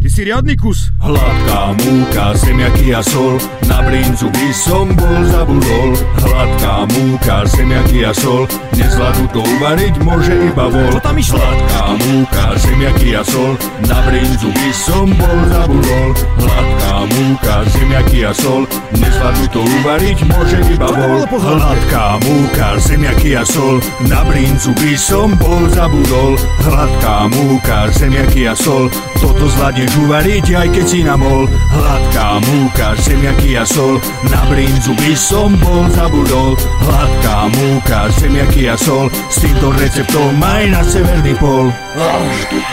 [0.02, 0.90] Ty si riadny kus.
[0.98, 3.38] Hladká múka, zemiaky a sol
[3.70, 5.90] Na brinzu by som bol zabudol
[6.22, 8.46] Hladká múka, zemiaky a sol.
[8.78, 10.94] Nezvládnu to uvariť, môže iba vol.
[11.02, 11.38] Tam išlo?
[11.42, 13.58] Hladká múka, zemiaky a sol.
[13.90, 18.62] Na brinzu by som bol zabudol Hladká múka, zemiaky a sol.
[18.94, 21.26] Nezvládnu to uvariť, môže iba vol?
[21.26, 23.82] Hladká múka, zemiaky a sol.
[24.06, 28.86] Na brinzu by som bol zabudol Hladká múka, zemiaky a sol.
[29.18, 33.98] Toto zvládneš uvariť, aj keď si namol Hladká múka, zemiaky a sol.
[34.30, 36.52] Na brinzu by som bol zabudol
[36.84, 41.72] Hladká múka, zemiaky a sol S týmto receptom aj na severný pol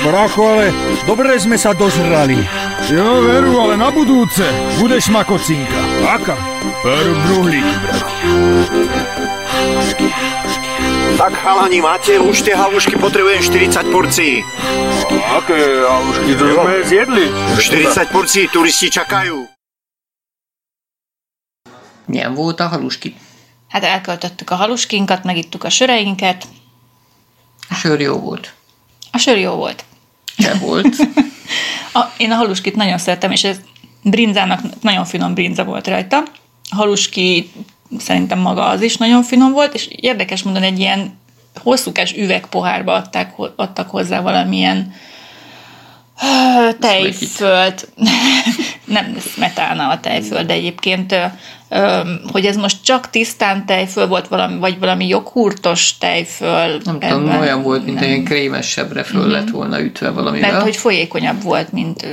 [0.04, 2.40] Bracho, ale dobre sme sa dožrali.
[2.88, 4.48] Jo, veru, ale na budúce
[4.80, 5.82] budeš makocinka.
[6.08, 6.36] Aká?
[6.80, 8.08] Per bruhlík, bracho.
[11.20, 14.40] Tak chalani, máte už tie halušky, potrebujem 40 porcií.
[15.36, 17.26] Aké halušky to sme zjedli?
[17.60, 19.59] 40 porcií, turisti čakajú.
[22.10, 23.16] Milyen volt a haluski?
[23.68, 26.48] Hát elköltöttük a haluskinkat, megittuk a söreinket.
[27.70, 28.54] A sör jó volt.
[29.12, 29.86] A sör jó volt.
[30.38, 30.96] Se volt.
[31.94, 33.60] A, én a haluskit nagyon szeretem, és ez
[34.04, 36.18] brinzának nagyon finom brinza volt rajta.
[36.70, 37.52] A haluski
[37.98, 41.20] szerintem maga az is nagyon finom volt, és érdekes mondani, egy ilyen
[41.56, 44.94] hosszúkás üvegpohárba adták, adtak hozzá valamilyen
[46.80, 47.88] tejföld,
[48.86, 51.16] nem smetána a tejföld, de egyébként,
[52.32, 56.82] hogy ez most csak tisztán tejföl volt, valami, vagy valami joghurtos tejföl.
[56.84, 60.52] Nem tudom, ebben olyan volt, mint egy krémesebbre föl lett volna ütve valamivel.
[60.52, 62.06] Mert hogy folyékonyabb volt, mint,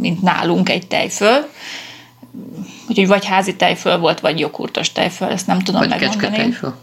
[0.00, 1.48] mint nálunk egy tejföl.
[2.88, 6.20] Úgyhogy vagy házi tejföl volt, vagy joghurtos tejföl, ezt nem tudom Vagy megmondani.
[6.20, 6.76] kecsketejföl.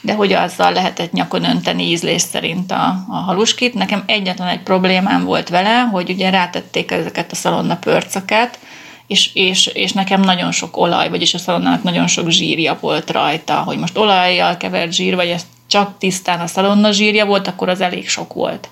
[0.00, 3.74] De hogy azzal lehetett nyakon önteni ízlés szerint a, a haluskit.
[3.74, 8.58] Nekem egyetlen egy problémám volt vele, hogy ugye rátették ezeket a szalonna pörcöket,
[9.06, 13.54] és, és, és nekem nagyon sok olaj, vagyis a szalonnának nagyon sok zsírja volt rajta,
[13.54, 17.80] hogy most olajjal kevert zsír, vagy ez csak tisztán a szalonna zsírja volt, akkor az
[17.80, 18.68] elég sok volt.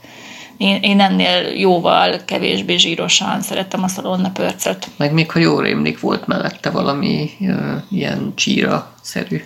[0.57, 4.89] Én, én ennél jóval kevésbé zsírosan szerettem a szalonna pörcöt.
[4.97, 9.43] Meg még, ha jól rémlik, volt mellette valami ö, ilyen csíra-szerű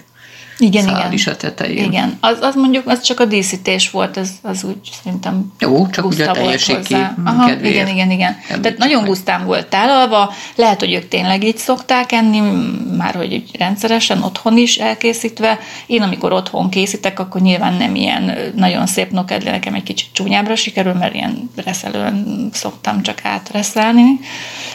[0.60, 1.12] Igen, szál igen.
[1.12, 1.84] is a tetején.
[1.84, 6.04] Igen, az, az mondjuk az csak a díszítés volt, az, az úgy szerintem Jó, csak
[6.04, 6.94] ugye a teljesség ki-
[7.24, 8.36] Aha, kedvéért igen, igen, igen.
[8.40, 9.10] Tehát említsük nagyon meg.
[9.10, 12.40] gusztán volt tálalva, lehet, hogy ők tényleg így szokták enni,
[12.96, 15.58] már hogy úgy rendszeresen otthon is elkészítve.
[15.86, 20.56] Én amikor otthon készítek, akkor nyilván nem ilyen nagyon szép nokedli, nekem egy kicsit csúnyábbra
[20.56, 24.20] sikerül, mert ilyen reszelőn szoktam csak átreszelni.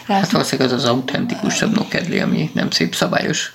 [0.07, 3.53] Hát valószínűleg az az autentikusabb nokedli, ami nem szép szabályos.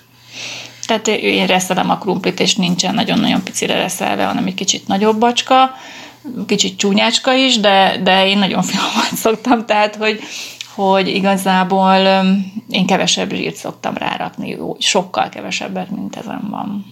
[0.91, 5.75] Tehát én reszelem a krumplit, és nincsen nagyon-nagyon picire reszelve, hanem egy kicsit nagyobb bacska,
[6.45, 10.19] kicsit csúnyácska is, de, de én nagyon finomat szoktam, tehát hogy,
[10.75, 11.95] hogy igazából
[12.69, 16.85] én kevesebb zsírt szoktam rárakni, sokkal kevesebbet, mint ezen van.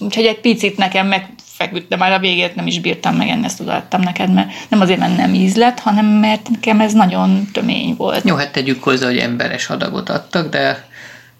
[0.00, 4.00] Úgyhogy egy picit nekem megfeküdt, de már a végét nem is bírtam megenni, ezt odaadtam
[4.00, 8.28] neked, mert nem azért, mert nem ízlet, hanem mert nekem ez nagyon tömény volt.
[8.28, 10.90] Jó, hát tegyük hozzá, hogy emberes adagot adtak, de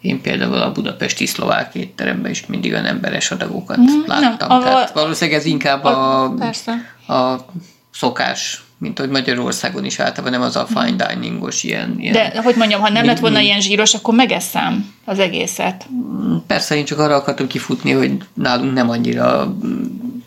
[0.03, 4.49] Én például a budapesti szlovák étteremben is mindig olyan emberes adagokat láttam.
[4.49, 6.73] nem, a- Tehát valószínűleg ez inkább a, a- persze.
[7.09, 7.35] a
[7.91, 12.55] szokás, mint hogy Magyarországon is általában nem az a fine diningos ilyen, ilyen De, hogy
[12.57, 15.87] mondjam, ha nem lett volna ilyen zsíros, akkor megeszem az egészet.
[16.47, 19.83] Persze én csak arra akartam kifutni, hogy nálunk nem annyira mm,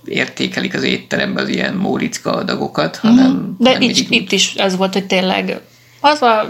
[0.06, 3.50] értékelik az étteremben az ilyen móricka adagokat, hanem Mhm.
[3.58, 5.60] De hanem itt, mindig itt is ez volt, hogy tényleg
[6.00, 6.50] az a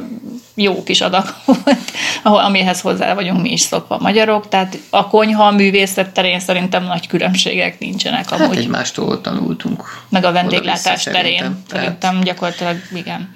[0.56, 1.92] jó kis adag volt,
[2.24, 7.08] ahol, amihez hozzá vagyunk mi is szokva magyarok, tehát a konyha művészet terén szerintem nagy
[7.08, 9.84] különbségek nincsenek Hát amúgy, egymástól tanultunk.
[10.10, 11.64] meg a vendéglátás terén szerintem.
[11.70, 13.36] Szerintem gyakorlatilag igen.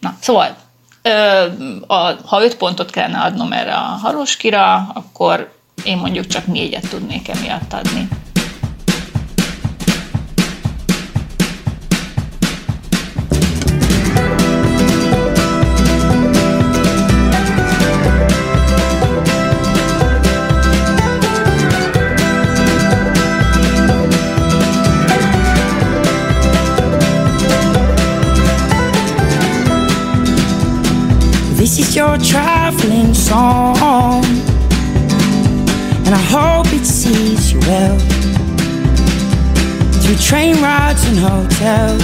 [0.00, 0.56] Na, szóval,
[1.02, 1.10] ö,
[1.86, 5.52] a, ha öt pontot kellene adnom erre a haroskira, akkor
[5.84, 8.08] én mondjuk csak négyet tudnék emiatt adni.
[31.74, 34.22] This is your traveling song,
[36.04, 37.98] and I hope it sees you well.
[40.02, 42.02] Through train rides and hotels.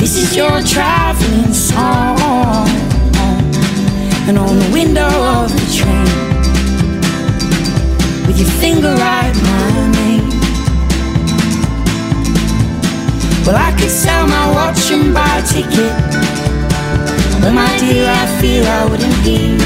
[0.00, 2.66] This is your traveling song,
[4.26, 5.10] and on the window
[5.42, 6.08] of the train,
[8.26, 9.93] with your finger right my
[13.46, 15.92] Well, I could sell my watch and buy a ticket.
[17.42, 19.58] But my dear, I feel I wouldn't be.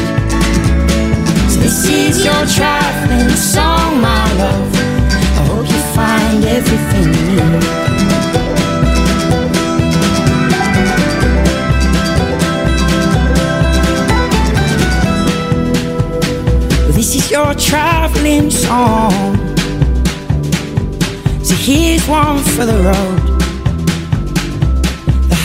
[1.49, 4.75] So this is your traveling song, my love.
[4.75, 7.63] I hope you find everything you need.
[16.97, 19.37] This is your traveling song.
[21.45, 23.28] So here's one for the road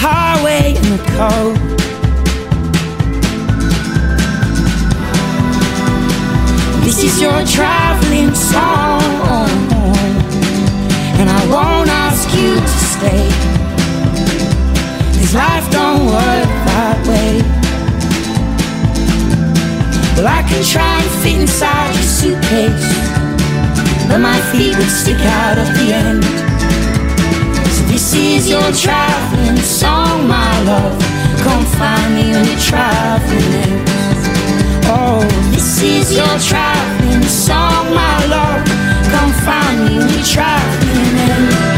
[0.05, 1.61] highway and the coast.
[6.83, 9.01] This is your traveling song,
[11.19, 13.25] and I won't ask you to stay.
[15.17, 17.39] Cause life don't work that way.
[20.17, 22.91] Well, I can try and fit inside your suitcase,
[24.09, 26.52] but my feet would stick out at the end.
[27.93, 30.99] This is your traveling song, my love.
[31.43, 33.85] Come find me when you're traveling.
[34.85, 38.65] Oh, this is your traveling song, my love.
[39.11, 41.72] Come find me when you're traveling.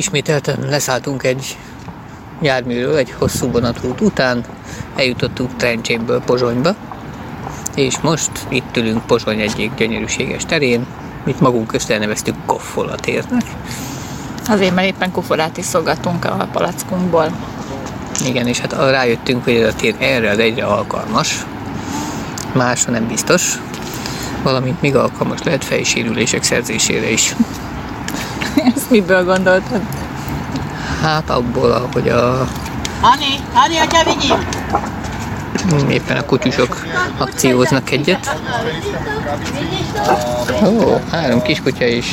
[0.00, 1.56] Ismételten leszálltunk egy
[2.42, 4.44] járműről, egy hosszú vonatrút után,
[4.96, 6.74] eljutottunk Trencséből Pozsonyba,
[7.74, 10.86] és most itt ülünk Pozsony egyik gyönyörűséges terén,
[11.26, 13.42] itt magunk közt elneveztük Koffola térnek.
[14.48, 17.30] Azért, mert éppen kuforát iszolgatunk a palackunkból.
[18.26, 21.46] Igen, és hát rájöttünk, hogy ez a tér erre az egyre alkalmas,
[22.52, 23.58] másra nem biztos,
[24.42, 27.34] valamint még alkalmas lehet fejsérülések szerzésére is.
[28.76, 29.80] Ezt miből gondoltad?
[31.02, 32.46] Hát abból, hogy a
[33.00, 34.38] Ani, Ani, atya vigyél!
[35.88, 36.86] éppen a kutyusok
[37.18, 38.36] akcióznak egyet.
[40.64, 42.06] Ó, három kiskutya is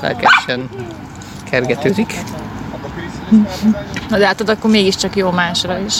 [0.00, 0.68] lelkesen
[1.50, 2.14] kergetőzik.
[4.08, 5.94] Na de hát akkor mégiscsak jó másra is.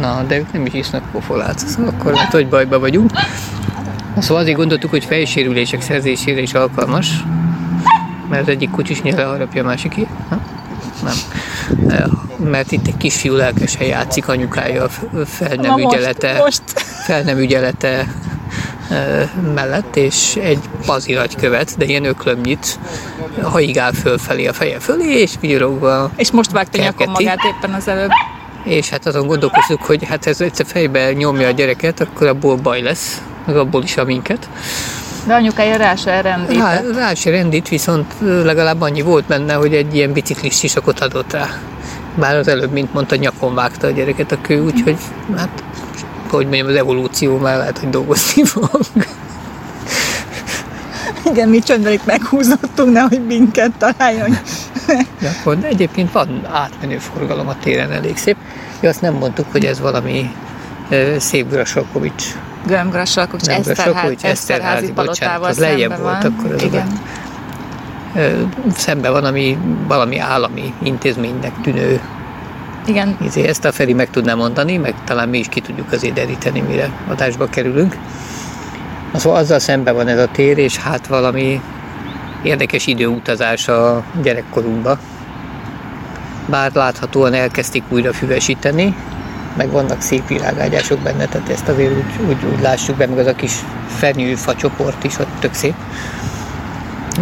[0.00, 3.10] Na, de ők nem is isznak pofolát, szóval akkor lehet, hogy bajba vagyunk.
[4.18, 7.24] Szóval azért gondoltuk, hogy fejsérülések szerzésére is alkalmas,
[8.34, 10.06] mert az egyik kutyus nyele harapja a másiké.
[10.28, 10.40] Ha?
[11.02, 11.16] Nem.
[12.50, 14.88] Mert itt egy kisfiú lelkesen játszik anyukája a
[15.24, 16.62] fel nem ügyelete, most.
[17.06, 18.06] fel nem ügyelete
[19.54, 22.78] mellett, és egy paziragy követ, de ilyen öklömnyit
[23.42, 28.10] haigál fölfelé a feje fölé, és vigyorogva És most vágta nyakon magát éppen az előbb.
[28.64, 32.82] és hát azon gondolkoztuk, hogy hát ez egyszer fejbe nyomja a gyereket, akkor abból baj
[32.82, 34.48] lesz, meg abból is a minket.
[35.26, 36.96] De anyukája rá se Rá, rendített.
[36.96, 41.48] rá se rendít, viszont legalább annyi volt benne, hogy egy ilyen biciklis sisakot adott rá.
[42.18, 44.96] Bár az előbb, mint mondta, nyakon vágta a gyereket a kő, úgyhogy
[45.36, 45.64] hát,
[46.30, 48.80] hogy mondjam, az evolúció már lehet, hogy dolgozni fog.
[51.30, 54.38] Igen, mi csöndben itt meghúzottunk, nehogy minket találjon.
[55.20, 58.36] De akkor de egyébként van átmenő forgalom a téren elég szép.
[58.80, 60.30] Ja, azt nem mondtuk, hogy ez valami
[61.18, 62.24] szép Grasalkovics.
[62.66, 66.32] Göm Grasalkovics, Nem, Eszterházi, Eszterházi bocsánat, palotával az lejjebb szembe volt, van.
[66.32, 67.00] akkor az Igen.
[68.76, 72.00] Szembe van, ami valami állami intézménynek tűnő
[72.86, 76.14] Igen, Izé, ezt a Feri meg tudná mondani, meg talán mi is ki tudjuk azért
[76.14, 77.96] deríteni, mire adásba kerülünk.
[79.14, 81.60] Szóval azzal szemben van ez a tér, és hát valami
[82.42, 84.98] érdekes időutazás a gyerekkorunkba.
[86.46, 88.94] Bár láthatóan elkezdték újra füvesíteni,
[89.56, 93.26] meg vannak szép virágágyások benne, tehát ezt azért úgy, úgy, úgy lássuk be, meg az
[93.26, 93.52] a kis
[93.88, 95.74] fenyőfa csoport is ott tök szép.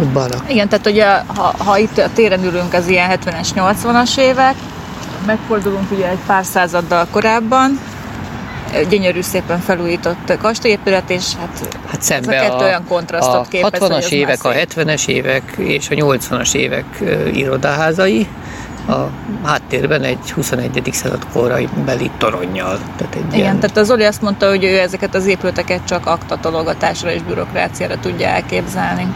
[0.01, 0.43] Ott balra.
[0.47, 1.05] Igen, tehát ugye,
[1.35, 4.55] ha, ha itt a téren ülünk az ilyen 70-es, 80-as évek,
[5.25, 7.79] megfordulunk ugye egy pár századdal korábban,
[8.89, 13.45] gyönyörű szépen felújított kastélyépület, és hát, Hát szembe ez a kettő a, olyan kontrasztot a
[13.49, 14.73] képez, hogy 60-as az évek, a már szép.
[14.75, 16.85] 70-es évek és a 80-as évek
[17.33, 18.27] irodaházai,
[18.87, 19.09] a
[19.43, 20.89] háttérben egy 21.
[20.91, 22.79] század korai beli toronnyal.
[22.97, 26.05] Tehát egy Igen, ilyen, tehát az Zoli azt mondta, hogy ő ezeket az épületeket csak
[26.05, 29.07] aktatologatásra és bürokráciára tudja elképzelni.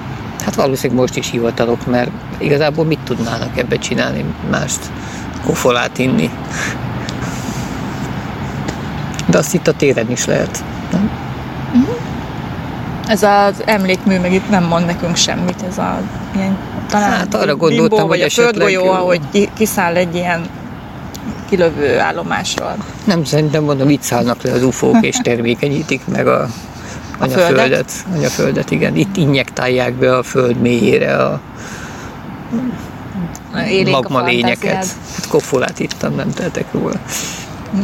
[0.45, 4.79] Hát valószínűleg most is hivatalok, mert igazából mit tudnának ebbe csinálni mást?
[5.45, 6.29] Kofolát inni.
[9.25, 10.63] De azt itt a téren is lehet.
[10.91, 11.26] nem?
[13.07, 15.99] Ez az emlékmű meg itt nem mond nekünk semmit, ez a
[16.35, 16.57] ilyen,
[16.89, 20.45] talán Hát arra bimbó, gondoltam, vagy hogy a földgolyó, ahogy ki, kiszáll egy ilyen
[21.49, 22.75] kilövő állomásról.
[23.03, 26.47] Nem, szerintem mondom, itt szállnak le az ufók és termékenyítik meg a
[27.19, 27.57] anyaföldet.
[27.59, 27.91] földet?
[28.15, 28.95] Anyaföldet, igen.
[28.95, 31.39] Itt injektálják be a föld mélyére a
[33.69, 34.57] Élénk a magma lényeket.
[34.59, 34.95] fantáziád.
[35.15, 36.95] Hát kofolát ittam, nem tehetek róla.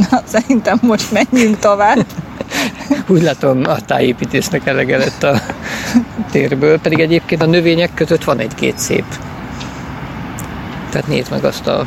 [0.10, 2.06] Na, szerintem most menjünk tovább.
[3.08, 5.42] Úgy látom, a tájépítésznek elege lett a
[6.32, 9.06] térből, pedig egyébként a növények között van egy-két szép.
[10.90, 11.86] Tehát nézd meg azt a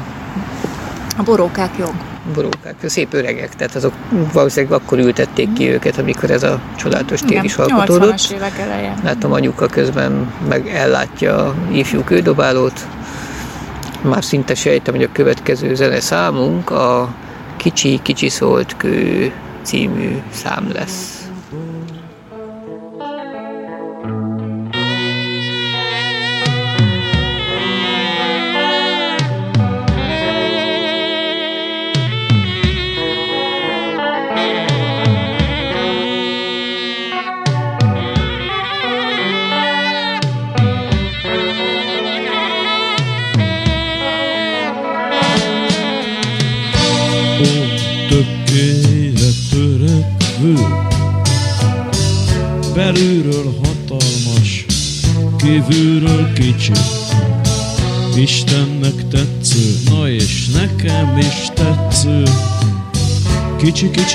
[1.17, 1.93] A borókák jog.
[2.35, 3.93] borókák, szép öregek, tehát azok
[4.33, 8.15] valószínűleg akkor ültették ki őket, amikor ez a csodálatos tér is alkotódott.
[8.15, 8.95] 80-as évek eleje.
[9.05, 12.87] Látom anyuka közben meg ellátja ifjú kődobálót.
[14.01, 17.15] Már szinte sejtem, hogy a következő zene számunk a
[17.57, 19.33] Kicsi Kicsi Szólt Kő
[19.67, 21.16] című szám lesz.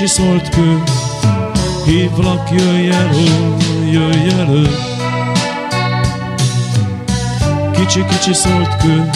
[0.06, 0.82] Szólt kő,
[1.84, 3.56] hívlak, jöjj elő,
[3.90, 4.68] jöjj elő.
[7.72, 9.10] Kicsi-kicsi szólt kő,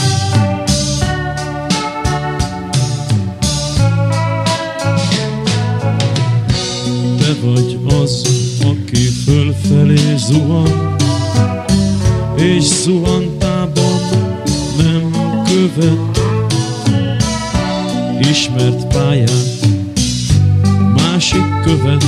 [21.76, 22.04] követ,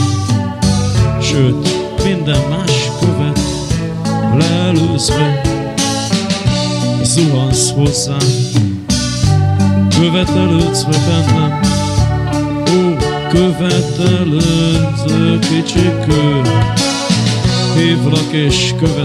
[1.21, 1.69] sőt,
[2.05, 3.41] minden más követ
[4.39, 5.41] leelőzve
[7.03, 8.19] zuhansz hozzám,
[10.01, 11.61] követelődsz bennem,
[12.77, 12.97] Ó,
[13.29, 14.39] követelőző
[15.39, 16.41] kicsi kő
[17.77, 18.98] Hívlak és követellek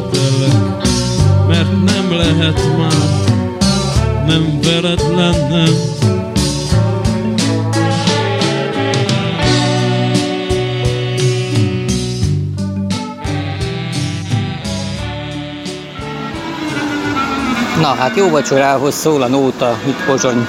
[17.84, 20.48] Na hát jó vacsorához szól a nóta itt Pozsony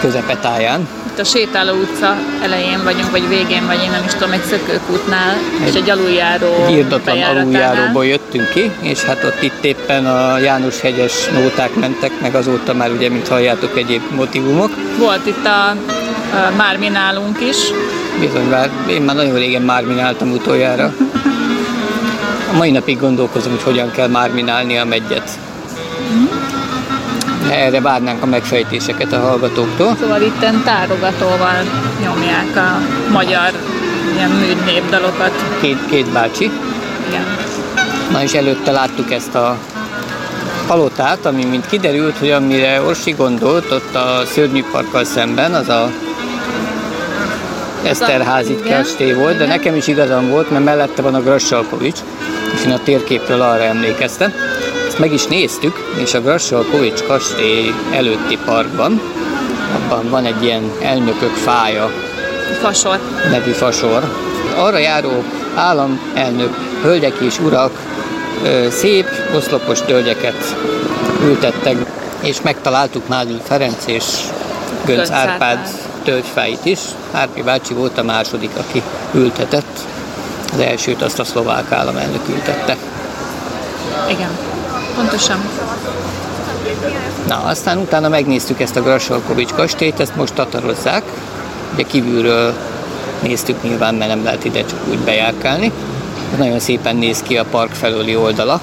[0.00, 0.88] közepetáján.
[1.06, 5.36] Itt a sétáló utca elején vagyunk, vagy végén, vagy én nem is tudom, egy szökőkútnál,
[5.64, 10.80] és egy aluljáró Egy írdatlan aluljáróból jöttünk ki, és hát ott itt éppen a János
[10.80, 14.70] hegyes nóták mentek, meg azóta már ugye, mint halljátok, egyéb motivumok.
[14.98, 17.56] Volt itt a, a nálunk is,
[18.20, 20.94] Bizony, bár én már nagyon régen mármináltam utoljára.
[22.52, 25.38] A mai napig gondolkozom, hogy hogyan kell márminálni a megyet.
[27.50, 29.96] Erre várnánk a megfejtéseket a hallgatóktól.
[30.00, 31.62] szóval itten tárogatóval
[32.02, 32.80] nyomják a
[33.12, 33.50] magyar
[34.14, 35.32] ilyen műd népdalokat.
[35.60, 36.50] Két, két bácsi,
[37.08, 37.24] Igen.
[38.10, 39.58] Na és előtte láttuk ezt a
[40.66, 45.90] palotát, ami mint kiderült, hogy amire Orsi gondolt, ott a szörnyű parkkal szemben, az a
[47.84, 51.98] Eszterházi kastély volt, de nekem is igazam volt, mert mellette van a Grassalkovics,
[52.54, 54.32] és én a térképről arra emlékeztem.
[54.92, 59.00] Ezt meg is néztük, és a Grassalkovics kastély előtti parkban,
[59.74, 61.90] abban van egy ilyen elnökök fája
[62.60, 62.98] Fasor.
[63.30, 64.02] nevű fasor.
[64.56, 65.24] Arra járó
[65.54, 67.70] államelnök, hölgyek és urak
[68.70, 70.56] szép oszlopos tölgyeket
[71.22, 71.76] ültettek,
[72.20, 74.04] és megtaláltuk Mádl Ferenc és
[74.84, 75.68] Gönc Gönc Árpád Árpád.
[76.02, 76.80] tölgyfáit is.
[77.12, 78.82] Árpi bácsi volt a második, aki
[79.14, 79.78] ültetett.
[80.52, 82.76] Az elsőt azt a szlovák államelnök ültette.
[84.08, 84.51] Igen.
[84.94, 85.40] Pontosan.
[87.28, 91.02] Na, aztán utána megnéztük ezt a Grassalkovics kastélyt, ezt most tatarozzák.
[91.74, 92.54] Ugye kívülről
[93.22, 95.72] néztük nyilván, mert nem lehet ide csak úgy bejárkálni.
[96.32, 98.60] Ez nagyon szépen néz ki a park felőli oldala.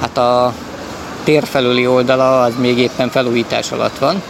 [0.00, 0.52] Hát a
[1.24, 4.22] tér felőli oldala az még éppen felújítás alatt van.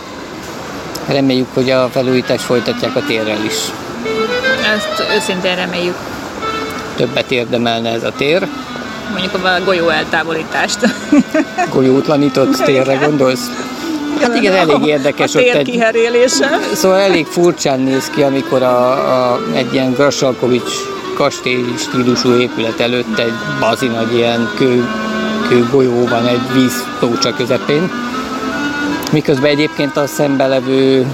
[1.06, 3.56] Reméljük, hogy a felújítást folytatják a térrel is.
[4.76, 5.96] Ezt őszintén reméljük.
[6.96, 8.48] Többet érdemelne ez a tér.
[9.18, 10.78] Mondjuk a golyó eltávolítást.
[11.74, 13.50] Golyótlanított térre gondolsz?
[14.20, 15.66] Hát igen, elég érdekes a ott tér egy.
[16.72, 18.90] Szóval elég furcsán néz ki, amikor a,
[19.32, 20.70] a, egy ilyen Grassalkovics
[21.14, 24.88] kastély stílusú épület előtt egy bazi nagy ilyen kő,
[25.48, 27.90] kőgolyó van egy víztócsa közepén.
[29.12, 31.06] Miközben egyébként a szembelevő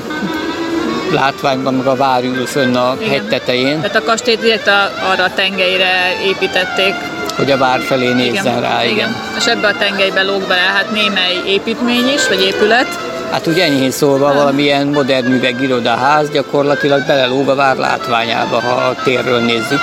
[1.12, 3.11] látványban meg a vár ül fönn a Igen.
[3.11, 5.92] hegy tetején, Tehát a kastélyt direkt a, arra a tengelyre
[6.26, 6.94] építették.
[7.37, 8.82] Hogy a vár felé nézzen rá.
[8.85, 8.95] Igen.
[8.95, 9.16] igen.
[9.39, 12.87] És ebbe a tengelybe lóg bele hát némely építmény is, vagy épület.
[13.30, 18.95] Hát úgy enyhén szólva valamilyen modern üveg irodaház gyakorlatilag belelóg a vár látványába, ha a
[19.03, 19.80] térről nézzük.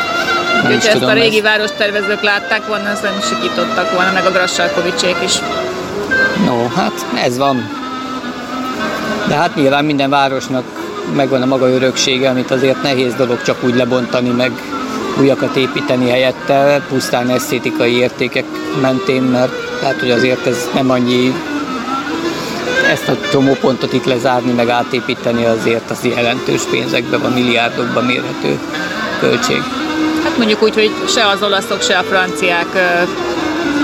[0.64, 4.32] Nem Úgyhogy ezt a régi ez- várostervezők látták volna, azt nem sikítottak volna, meg a
[4.32, 5.34] Grassalkovicsék is.
[6.45, 7.70] No, hát ez van.
[9.28, 10.64] De hát nyilván minden városnak
[11.16, 14.52] megvan a maga öröksége, amit azért nehéz dolog csak úgy lebontani, meg
[15.20, 18.45] újakat építeni helyette, pusztán esztétikai értékek
[18.82, 19.51] mentén, mert
[19.82, 21.34] lehet, hogy azért ez nem annyi
[22.91, 28.59] ezt a csomópontot itt lezárni, meg átépíteni azért az jelentős pénzekben van, milliárdokban mérhető
[29.20, 29.62] költség.
[30.24, 32.68] Hát mondjuk úgy, hogy se az olaszok, se a franciák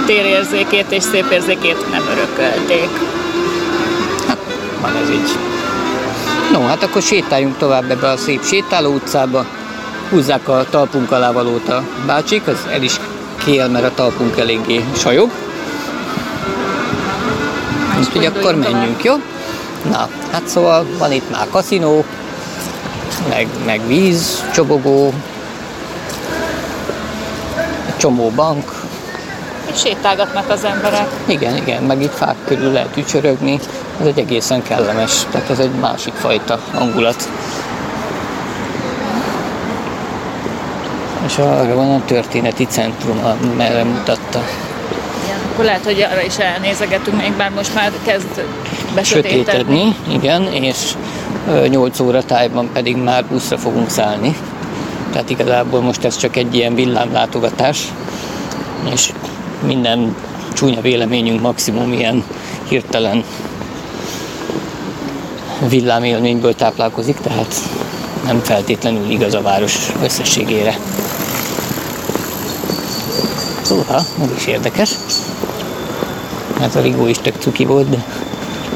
[0.05, 2.89] térérzékét és szépérzékét nem örökölték.
[4.81, 5.37] Van ez így.
[6.51, 9.45] No, hát akkor sétáljunk tovább ebbe a szép sétáló utcába.
[10.09, 12.99] Húzzák a talpunk alá valót a bácsik, az el is
[13.45, 15.31] kél, mert a talpunk eléggé sajog.
[17.99, 19.15] Úgyhogy akkor menjünk, jó?
[19.91, 22.03] Na, hát szóval van itt már kaszinó,
[23.29, 25.13] meg, meg víz, csobogó,
[27.97, 28.71] csomó bank,
[29.71, 31.07] És sétálgatnak az emberek.
[31.25, 33.59] igen, igen, meg itt fák körül lehet ücsörögni,
[33.99, 37.29] ez egy egészen kellemes, tehát ez egy másik fajta hangulat.
[41.27, 43.19] És arra van a történeti centrum,
[43.57, 44.43] merre mutatta.
[45.51, 48.43] Akkor lehet, hogy arra is elnézegetünk még, bár most már kezd
[48.95, 49.43] besötétedni.
[49.43, 50.93] Sötétedni, igen, és
[51.67, 54.37] 8 óra tájban pedig már buszra fogunk szállni.
[55.11, 57.93] Tehát igazából most ez csak egy ilyen villámlátogatás,
[58.93, 59.11] és
[59.65, 60.15] minden
[60.53, 62.23] csúnya véleményünk maximum ilyen
[62.67, 63.23] hirtelen
[65.69, 67.55] villámélményből táplálkozik, tehát
[68.25, 70.77] nem feltétlenül igaz a város összességére.
[73.67, 74.91] Szóval, ez is érdekes.
[76.61, 78.03] Ez a Rigó is tök cuki volt, de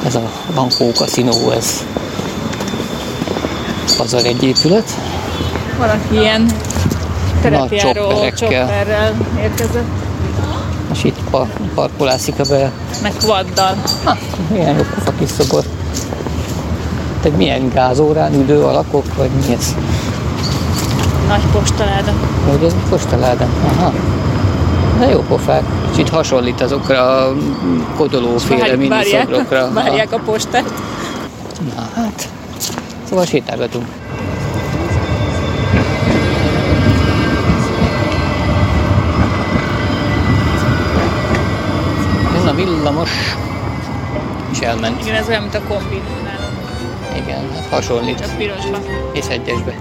[0.06, 0.22] ez a
[0.56, 1.84] Bankó kaszinó, ez
[3.98, 4.90] pazar egy épület.
[5.78, 6.52] Valaki ilyen
[7.42, 9.88] terepjáró csopperrel érkezett,
[10.94, 12.72] És itt par- parkolászik a be.
[13.02, 13.76] meg quaddal.
[14.04, 14.18] Ha,
[14.52, 15.64] milyen jó pofa kis szobor.
[17.22, 19.76] Te milyen gázórán ülő alakok, vagy mi ez?
[21.28, 22.12] Nagy postaláda.
[22.50, 23.46] Hogy ez postaláda?
[23.78, 23.94] Aha.
[25.02, 25.64] De jó pofák.
[25.92, 27.34] Kicsit hasonlít azokra a
[27.98, 29.72] kodolóféle miniszobrokra.
[29.74, 30.74] Várják a postát.
[31.76, 32.30] Na hát,
[33.10, 33.86] szóval sétálgatunk.
[42.36, 43.10] Jön a villamos,
[44.52, 45.02] és elment.
[45.02, 48.20] Igen, ez olyan, mint a kombi nálunk, Igen, hát hasonlít.
[48.20, 48.78] csak pirosba.
[49.14, 49.74] És egyesbe.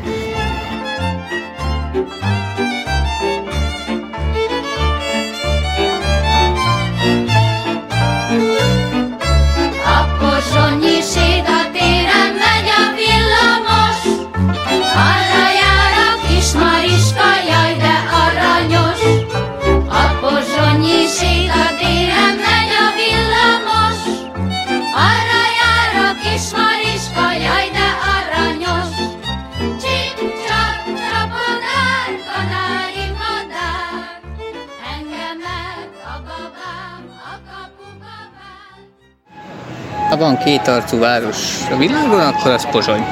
[40.21, 41.37] Van két arcú város
[41.73, 43.05] a világon, akkor az Pozsony.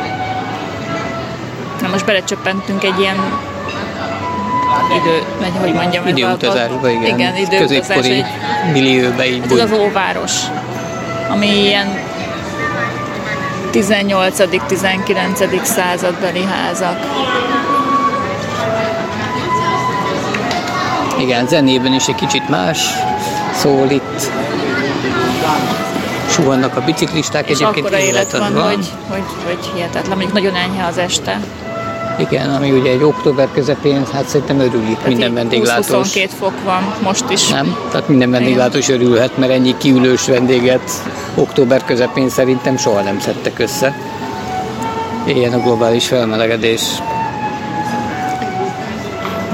[1.82, 3.16] Na most belecsöppentünk egy ilyen
[5.00, 7.18] idő, vagy hogy mondjam, Időutazásba, igen.
[7.18, 7.86] Igen, időutazás.
[7.86, 8.24] Középkori
[8.72, 9.62] millióbe így Ez bújt.
[9.62, 10.32] az óváros,
[11.28, 11.86] ami ilyen
[13.72, 15.62] 18.-19.
[15.62, 16.98] századbeli házak.
[21.20, 22.78] Igen, zenében is egy kicsit más
[23.54, 24.30] szól itt.
[26.38, 28.62] Suhannak a biciklisták, És egyébként akkora élet van, van.
[28.62, 30.08] hogy, hogy, hogy hihetetlen.
[30.16, 31.40] Mondjuk nagyon enyhe az este.
[32.18, 36.12] Igen, ami ugye egy október közepén, hát szerintem örül itt minden vendéglátós.
[36.12, 37.48] 20-22 fok van most is.
[37.48, 37.76] Nem?
[37.90, 40.90] Tehát minden vendéglátós örülhet, mert ennyi kiülős vendéget
[41.34, 43.96] október közepén szerintem soha nem szedtek össze.
[45.26, 46.82] Ilyen a globális felmelegedés.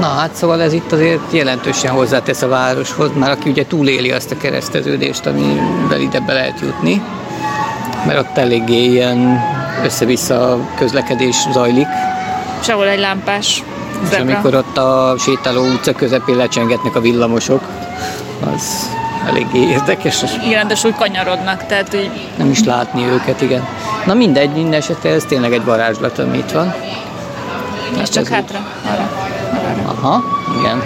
[0.01, 4.31] Na hát szóval ez itt azért jelentősen hozzátesz a városhoz, már aki ugye túléli azt
[4.31, 7.03] a kereszteződést, amivel ide be lehet jutni,
[8.07, 9.41] mert ott eléggé ilyen
[9.85, 11.87] össze-vissza közlekedés zajlik,
[12.61, 13.63] Sehol egy lámpás
[14.03, 14.33] és zebra.
[14.33, 17.63] amikor ott a sétáló utca közepén lecsengetnek a villamosok,
[18.55, 18.89] az
[19.29, 23.67] eléggé érdekes, és Igen, de úgy kanyarodnak, tehát hogy nem is látni őket, igen.
[24.07, 26.75] Na mindegy, minden esetre ez tényleg egy varázslat, ami itt van.
[28.03, 28.59] és csak hátra.
[28.91, 29.24] Arra.
[29.87, 30.23] Aha,
[30.59, 30.83] igen.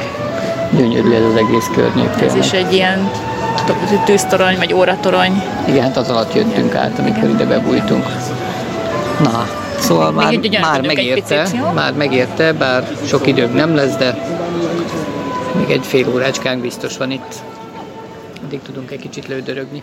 [0.77, 2.21] Gyönyörű ez az egész környék.
[2.21, 3.11] Ez is egy ilyen
[4.05, 5.43] tűztorony, vagy óratorony.
[5.69, 8.05] Igen, hát az alatt jöttünk át, amikor ide bebújtunk.
[9.23, 14.19] Na, szóval már, már megérte, picit, már megérte, bár sok időm nem lesz, de
[15.57, 17.35] még egy fél órácskánk biztos van itt.
[18.45, 19.83] Addig tudunk egy kicsit lődörögni.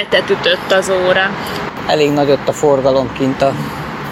[0.00, 1.30] Hetet ütött az óra.
[1.86, 3.52] Elég nagy ott a forgalom kint a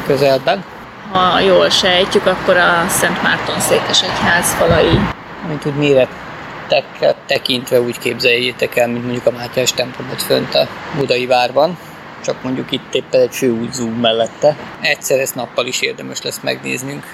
[0.07, 0.64] közelben.
[1.12, 4.99] Ha jól sejtjük, akkor a Szent Márton székesegyház falai.
[5.45, 11.26] Amit úgy méretekkel tekintve úgy képzeljétek el, mint mondjuk a Mátyás templomot fönt a Budai
[11.26, 11.78] várban,
[12.24, 14.57] csak mondjuk itt éppen egy főút mellette.
[14.80, 17.05] Egyszer ezt nappal is érdemes lesz megnéznünk.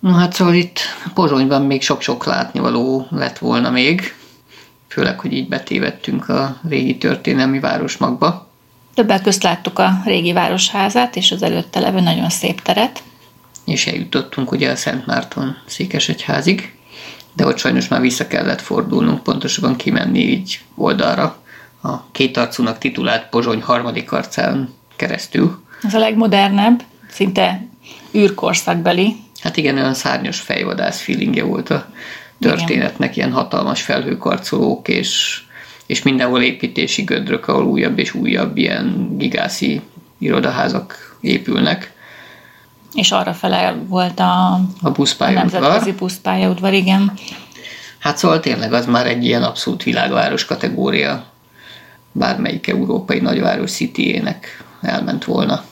[0.00, 0.80] Na hát szóval itt
[1.14, 4.14] Pozsonyban még sok-sok látnivaló lett volna még,
[4.96, 8.50] főleg, hogy így betévedtünk a régi történelmi városmagba.
[8.94, 13.02] Többek közt láttuk a régi városházát és az előtte levő nagyon szép teret.
[13.64, 16.74] és eljutottunk ugye a Szent Márton székesegyházig,
[17.32, 21.42] de ott sajnos már vissza kellett fordulnunk, pontosabban kimenni így oldalra
[21.82, 25.62] a kétarcúnak titulált Pozsony harmadik arcán keresztül.
[25.82, 27.66] Ez a legmodernebb, szinte
[28.14, 29.16] űrkorszakbeli.
[29.40, 31.86] Hát igen, olyan szárnyas fejvadász feelingje volt a
[32.40, 35.40] történetnek, ilyen hatalmas felhőkarcolók, és,
[35.86, 39.80] és mindenhol építési gödrök, ahol újabb és újabb ilyen gigászi
[40.18, 41.94] irodaházak épülnek.
[42.94, 45.60] És arra fele volt a, A a buszpályaudvar.
[45.60, 47.12] nemzetközi buszpályaudvar, igen.
[47.98, 51.24] Hát szóval tényleg az már egy ilyen abszolút világváros kategória.
[52.12, 55.64] Bármelyik európai nagyváros cityjének elment volna.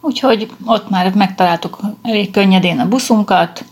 [0.00, 3.64] Úgyhogy ott már megtaláltuk elég könnyedén a buszunkat,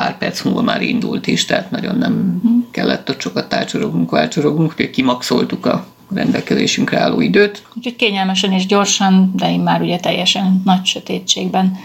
[0.00, 2.40] Pár perc múlva már indult is, tehát nagyon nem
[2.70, 7.62] kellett ott sokat tárcsorognunk, válcsorognunk, úgyhogy kimaxoltuk a rendelkezésünkre álló időt.
[7.76, 11.78] úgyhogy kényelmesen és gyorsan, de én már ugye teljesen nagy sötétségben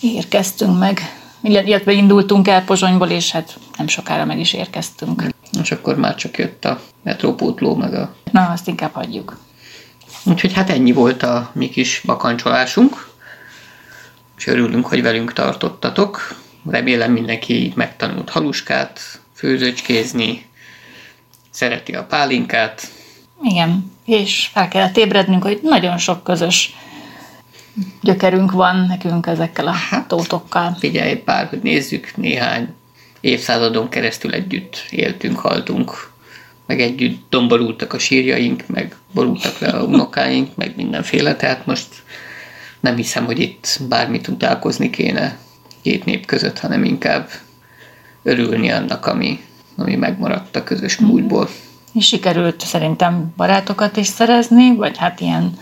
[0.00, 1.00] érkeztünk meg.
[1.42, 5.22] Illetve indultunk el Pozsonyból, és hát nem sokára meg is érkeztünk.
[5.62, 8.14] És akkor már csak jött a metrópótló, meg a...
[8.30, 9.38] Na, azt inkább hagyjuk.
[10.24, 13.08] Úgyhogy hát ennyi volt a mi kis bakancsolásunk.
[14.36, 16.42] És örülünk, hogy velünk tartottatok.
[16.70, 19.00] Remélem mindenki megtanult haluskát,
[19.34, 20.46] főzőcskézni,
[21.50, 22.88] szereti a pálinkát,
[23.42, 26.74] Igen, és fel kellett ébrednünk, hogy nagyon sok közös
[28.00, 30.08] gyökerünk van nekünk ezekkel a Hát.
[30.08, 30.76] tótokkal.
[30.78, 32.74] Figyelj pár, hogy nézzük, néhány
[33.20, 36.12] évszázadon keresztül együtt éltünk, haltunk,
[36.66, 41.88] meg együtt domborultak a sírjaink, meg borultak le a unokáink, meg mindenféle, tehát most
[42.80, 45.38] nem hiszem, hogy itt bármit utálkozni kéne
[45.84, 47.28] két nép között, hanem inkább
[48.22, 49.40] örülni annak, ami,
[49.76, 51.48] ami megmaradt a közös múltból.
[51.92, 55.58] És sikerült szerintem barátokat is szerezni, vagy hát ilyen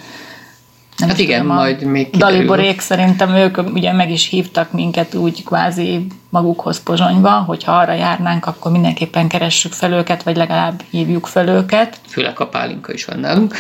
[0.97, 2.35] nem Hát igen, tudom, majd még kiderül.
[2.35, 7.93] Daliborék szerintem ők ugye meg is hívtak minket úgy kvázi magukhoz Pozsonyba, hogy ha arra
[7.93, 12.01] járnánk, akkor mindenképpen keressük fel őket, vagy legalább hívjuk fel őket.
[12.09, 13.57] Főleg a pálinka is van nálunk.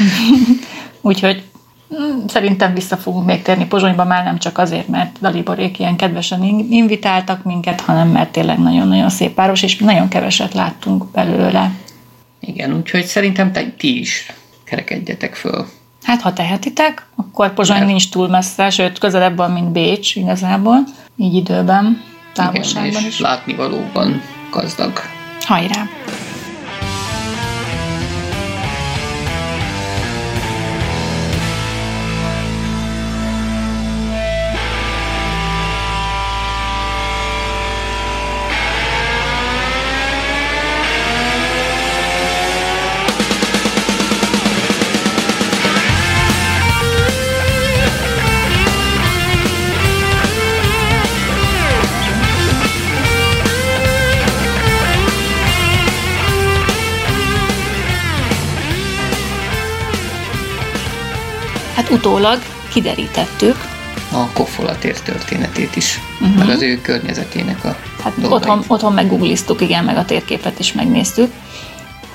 [1.00, 1.42] Úgyhogy
[2.26, 6.70] Szerintem vissza fogunk még térni Pozsonyba, már nem csak azért, mert Daliborék ilyen kedvesen in-
[6.72, 11.70] invitáltak minket, hanem mert tényleg nagyon-nagyon szép város, és nagyon keveset láttunk belőle.
[12.40, 14.32] Igen, úgyhogy szerintem te, ti is
[14.64, 15.66] kerekedjetek föl.
[16.02, 20.78] Hát, ha tehetitek, akkor Pozsony Mert- nincs túl messze, sőt, közelebb van, mint Bécs igazából,
[21.16, 22.02] így időben, Igen,
[22.34, 23.20] távolságban és is.
[23.20, 24.92] látnivalóban gazdag.
[25.40, 25.82] Hajrá!
[62.02, 62.38] Utólag
[62.72, 63.56] kiderítettük,
[64.12, 66.38] A koffolatér történetét is, uh-huh.
[66.38, 68.32] meg az ő környezetének a Hát dolgait.
[68.42, 71.32] otthon, otthon meggoogliztuk, igen, meg a térképet is megnéztük,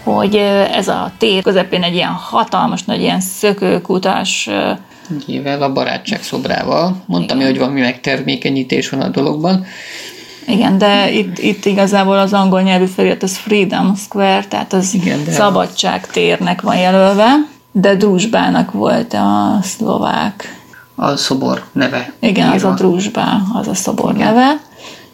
[0.04, 0.36] hogy
[0.72, 4.50] ez a tér közepén egy ilyen hatalmas, nagy ilyen szökőkutas,
[5.26, 7.04] Nyilván a barátság szobrával.
[7.06, 9.66] Mondtam, hogy valami megtermékenyítés van a dologban.
[10.48, 15.24] igen, de itt, itt igazából az angol nyelvű felirat az Freedom Square, tehát az Igen,
[15.26, 17.26] de- szabadság térnek van jelölve,
[17.80, 20.56] de Druzsbának volt a szlovák
[20.96, 22.14] A szobor neve.
[22.20, 24.34] Igen, az a Druzsbá, az a szobor Igen.
[24.34, 24.62] neve.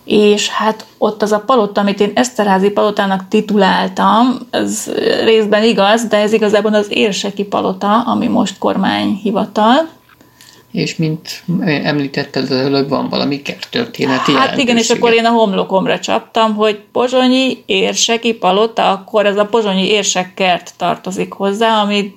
[0.05, 4.91] És hát ott az a palota, amit én Eszterházi palotának tituláltam, ez
[5.23, 9.87] részben igaz, de ez igazából az érseki palota, ami most kormányhivatal.
[10.71, 15.99] És mint említetted az előbb, van valami kerttörténeti Hát igen, és akkor én a homlokomra
[15.99, 22.13] csaptam, hogy pozsonyi érseki palota, akkor ez a pozsonyi érsekkert tartozik hozzá, ami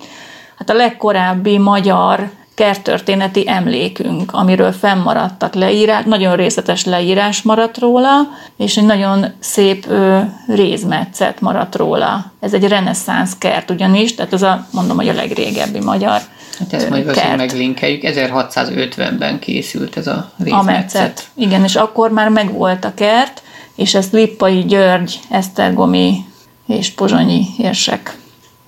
[0.59, 8.11] hát a legkorábbi magyar kerttörténeti emlékünk, amiről fennmaradtak leírás, nagyon részletes leírás maradt róla,
[8.57, 12.33] és egy nagyon szép ö, rézmetszet maradt róla.
[12.41, 16.21] Ez egy reneszánsz kert ugyanis, tehát ez a, mondom, hogy a legrégebbi magyar
[16.59, 18.03] Hát ezt majd valószínűleg meglinkeljük.
[18.05, 20.67] 1650-ben készült ez a A részmetszet.
[20.67, 21.29] metszet.
[21.35, 23.43] Igen, és akkor már megvolt a kert,
[23.75, 26.25] és ezt Lippai György, Esztergomi
[26.67, 28.19] és Pozsonyi érsek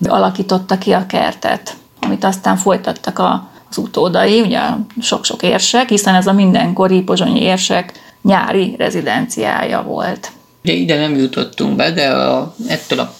[0.06, 4.60] alakította ki a kertet, amit aztán folytattak a, az utódai, ugye
[5.00, 7.92] sok-sok érsek, hiszen ez a mindenkori pozsonyi érsek
[8.22, 10.30] nyári rezidenciája volt.
[10.64, 13.14] Ugye ide nem jutottunk be, de a, ettől a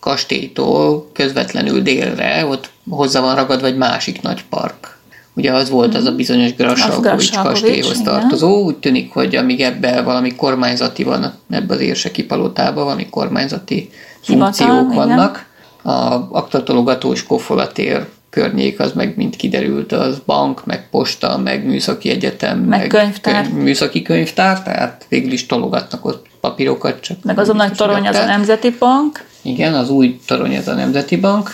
[0.00, 4.98] kastélytól közvetlenül délre, ott hozzá van ragadva egy másik nagy park.
[5.36, 8.04] Ugye az volt az a bizonyos Grassalkovics kastélyhoz igen.
[8.04, 8.64] tartozó.
[8.64, 13.90] Úgy tűnik, hogy amíg ebben valami kormányzati van, ebbe az érseki palotában valami kormányzati
[14.26, 14.94] Hivatal, funkciók igen.
[14.94, 15.46] vannak.
[15.86, 22.58] A aktatologatós kofolatér környék az meg mind kiderült, az bank, meg posta, meg műszaki egyetem,
[22.58, 23.42] Meg könyvtár.
[23.42, 27.00] könyv- műszaki könyvtár, tehát végül is tologatnak ott papírokat.
[27.00, 28.24] Csak Meg az a nagy torony az a.
[28.24, 31.50] Nemzeti Bank, Igen, az új torony ez a Nemzeti Bank.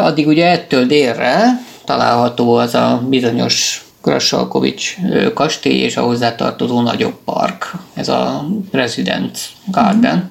[0.00, 1.44] Addig ugye ettől délre
[1.84, 9.46] található az a bizonyos Grassalkovics ö, kastély és a hozzátartozó nagyobb park, ez a Residence
[9.66, 10.30] Garden,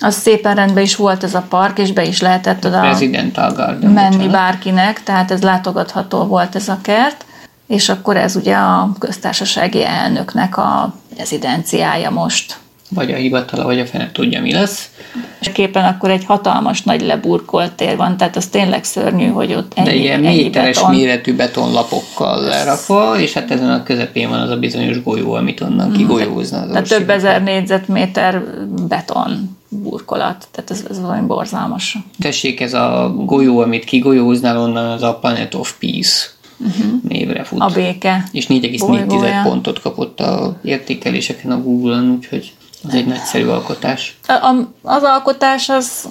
[0.00, 2.80] az szépen rendben is volt ez a park, és be is lehetett oda
[3.54, 3.90] Garden.
[3.90, 4.32] menni bocsánat.
[4.32, 7.24] bárkinek, tehát ez látogatható volt ez a kert,
[7.66, 12.56] és akkor ez ugye a köztársasági elnöknek a rezidenciája most.
[12.94, 14.90] Vagy a hivatala, vagy a fene tudja, mi lesz.
[15.40, 19.72] És képen akkor egy hatalmas nagy leburkolt tér van, tehát az tényleg szörnyű, hogy ott
[19.74, 20.94] ennyi, De ilyen méteres beton.
[20.94, 25.92] méretű betonlapokkal lerakva, és hát ezen a közepén van az a bizonyos golyó, amit onnan
[25.92, 26.60] kigolyózna.
[26.60, 26.68] Az.
[26.68, 28.42] Tehát több ezer négyzetméter
[28.88, 31.98] beton burkolat, tehát ez, ez valami borzalmas.
[32.18, 37.02] Tessék, ez a golyó, amit kigolyóznál, onnan az a Planet of Peace uh-huh.
[37.08, 37.60] névre fut.
[37.60, 38.24] A béke.
[38.32, 39.40] És 4,4 bolygója.
[39.44, 42.52] pontot kapott a értékeléseken a Google-on, úgyhogy
[42.88, 44.16] az egy nagyszerű alkotás.
[44.26, 46.08] A, a, az alkotás az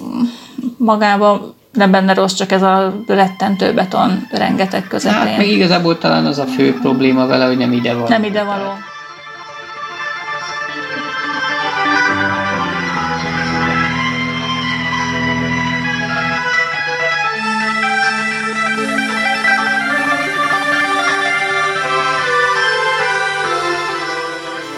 [0.76, 5.18] magában nem benne rossz, csak ez a rettentő beton rengeteg közepén.
[5.18, 8.08] Hát meg igazából talán az a fő probléma vele, hogy nem ide van.
[8.08, 8.70] Nem ide való.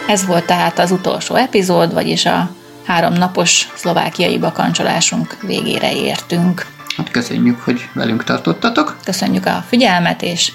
[0.08, 2.50] Ez volt tehát az utolsó epizód, vagyis a
[2.84, 6.66] három napos szlovákiai bakancsolásunk végére értünk.
[6.96, 8.96] Hát köszönjük, hogy velünk tartottatok.
[9.04, 10.52] Köszönjük a figyelmet, és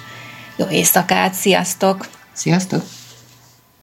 [0.55, 2.07] jó éjszakát, sziasztok!
[2.33, 2.81] Sziasztok!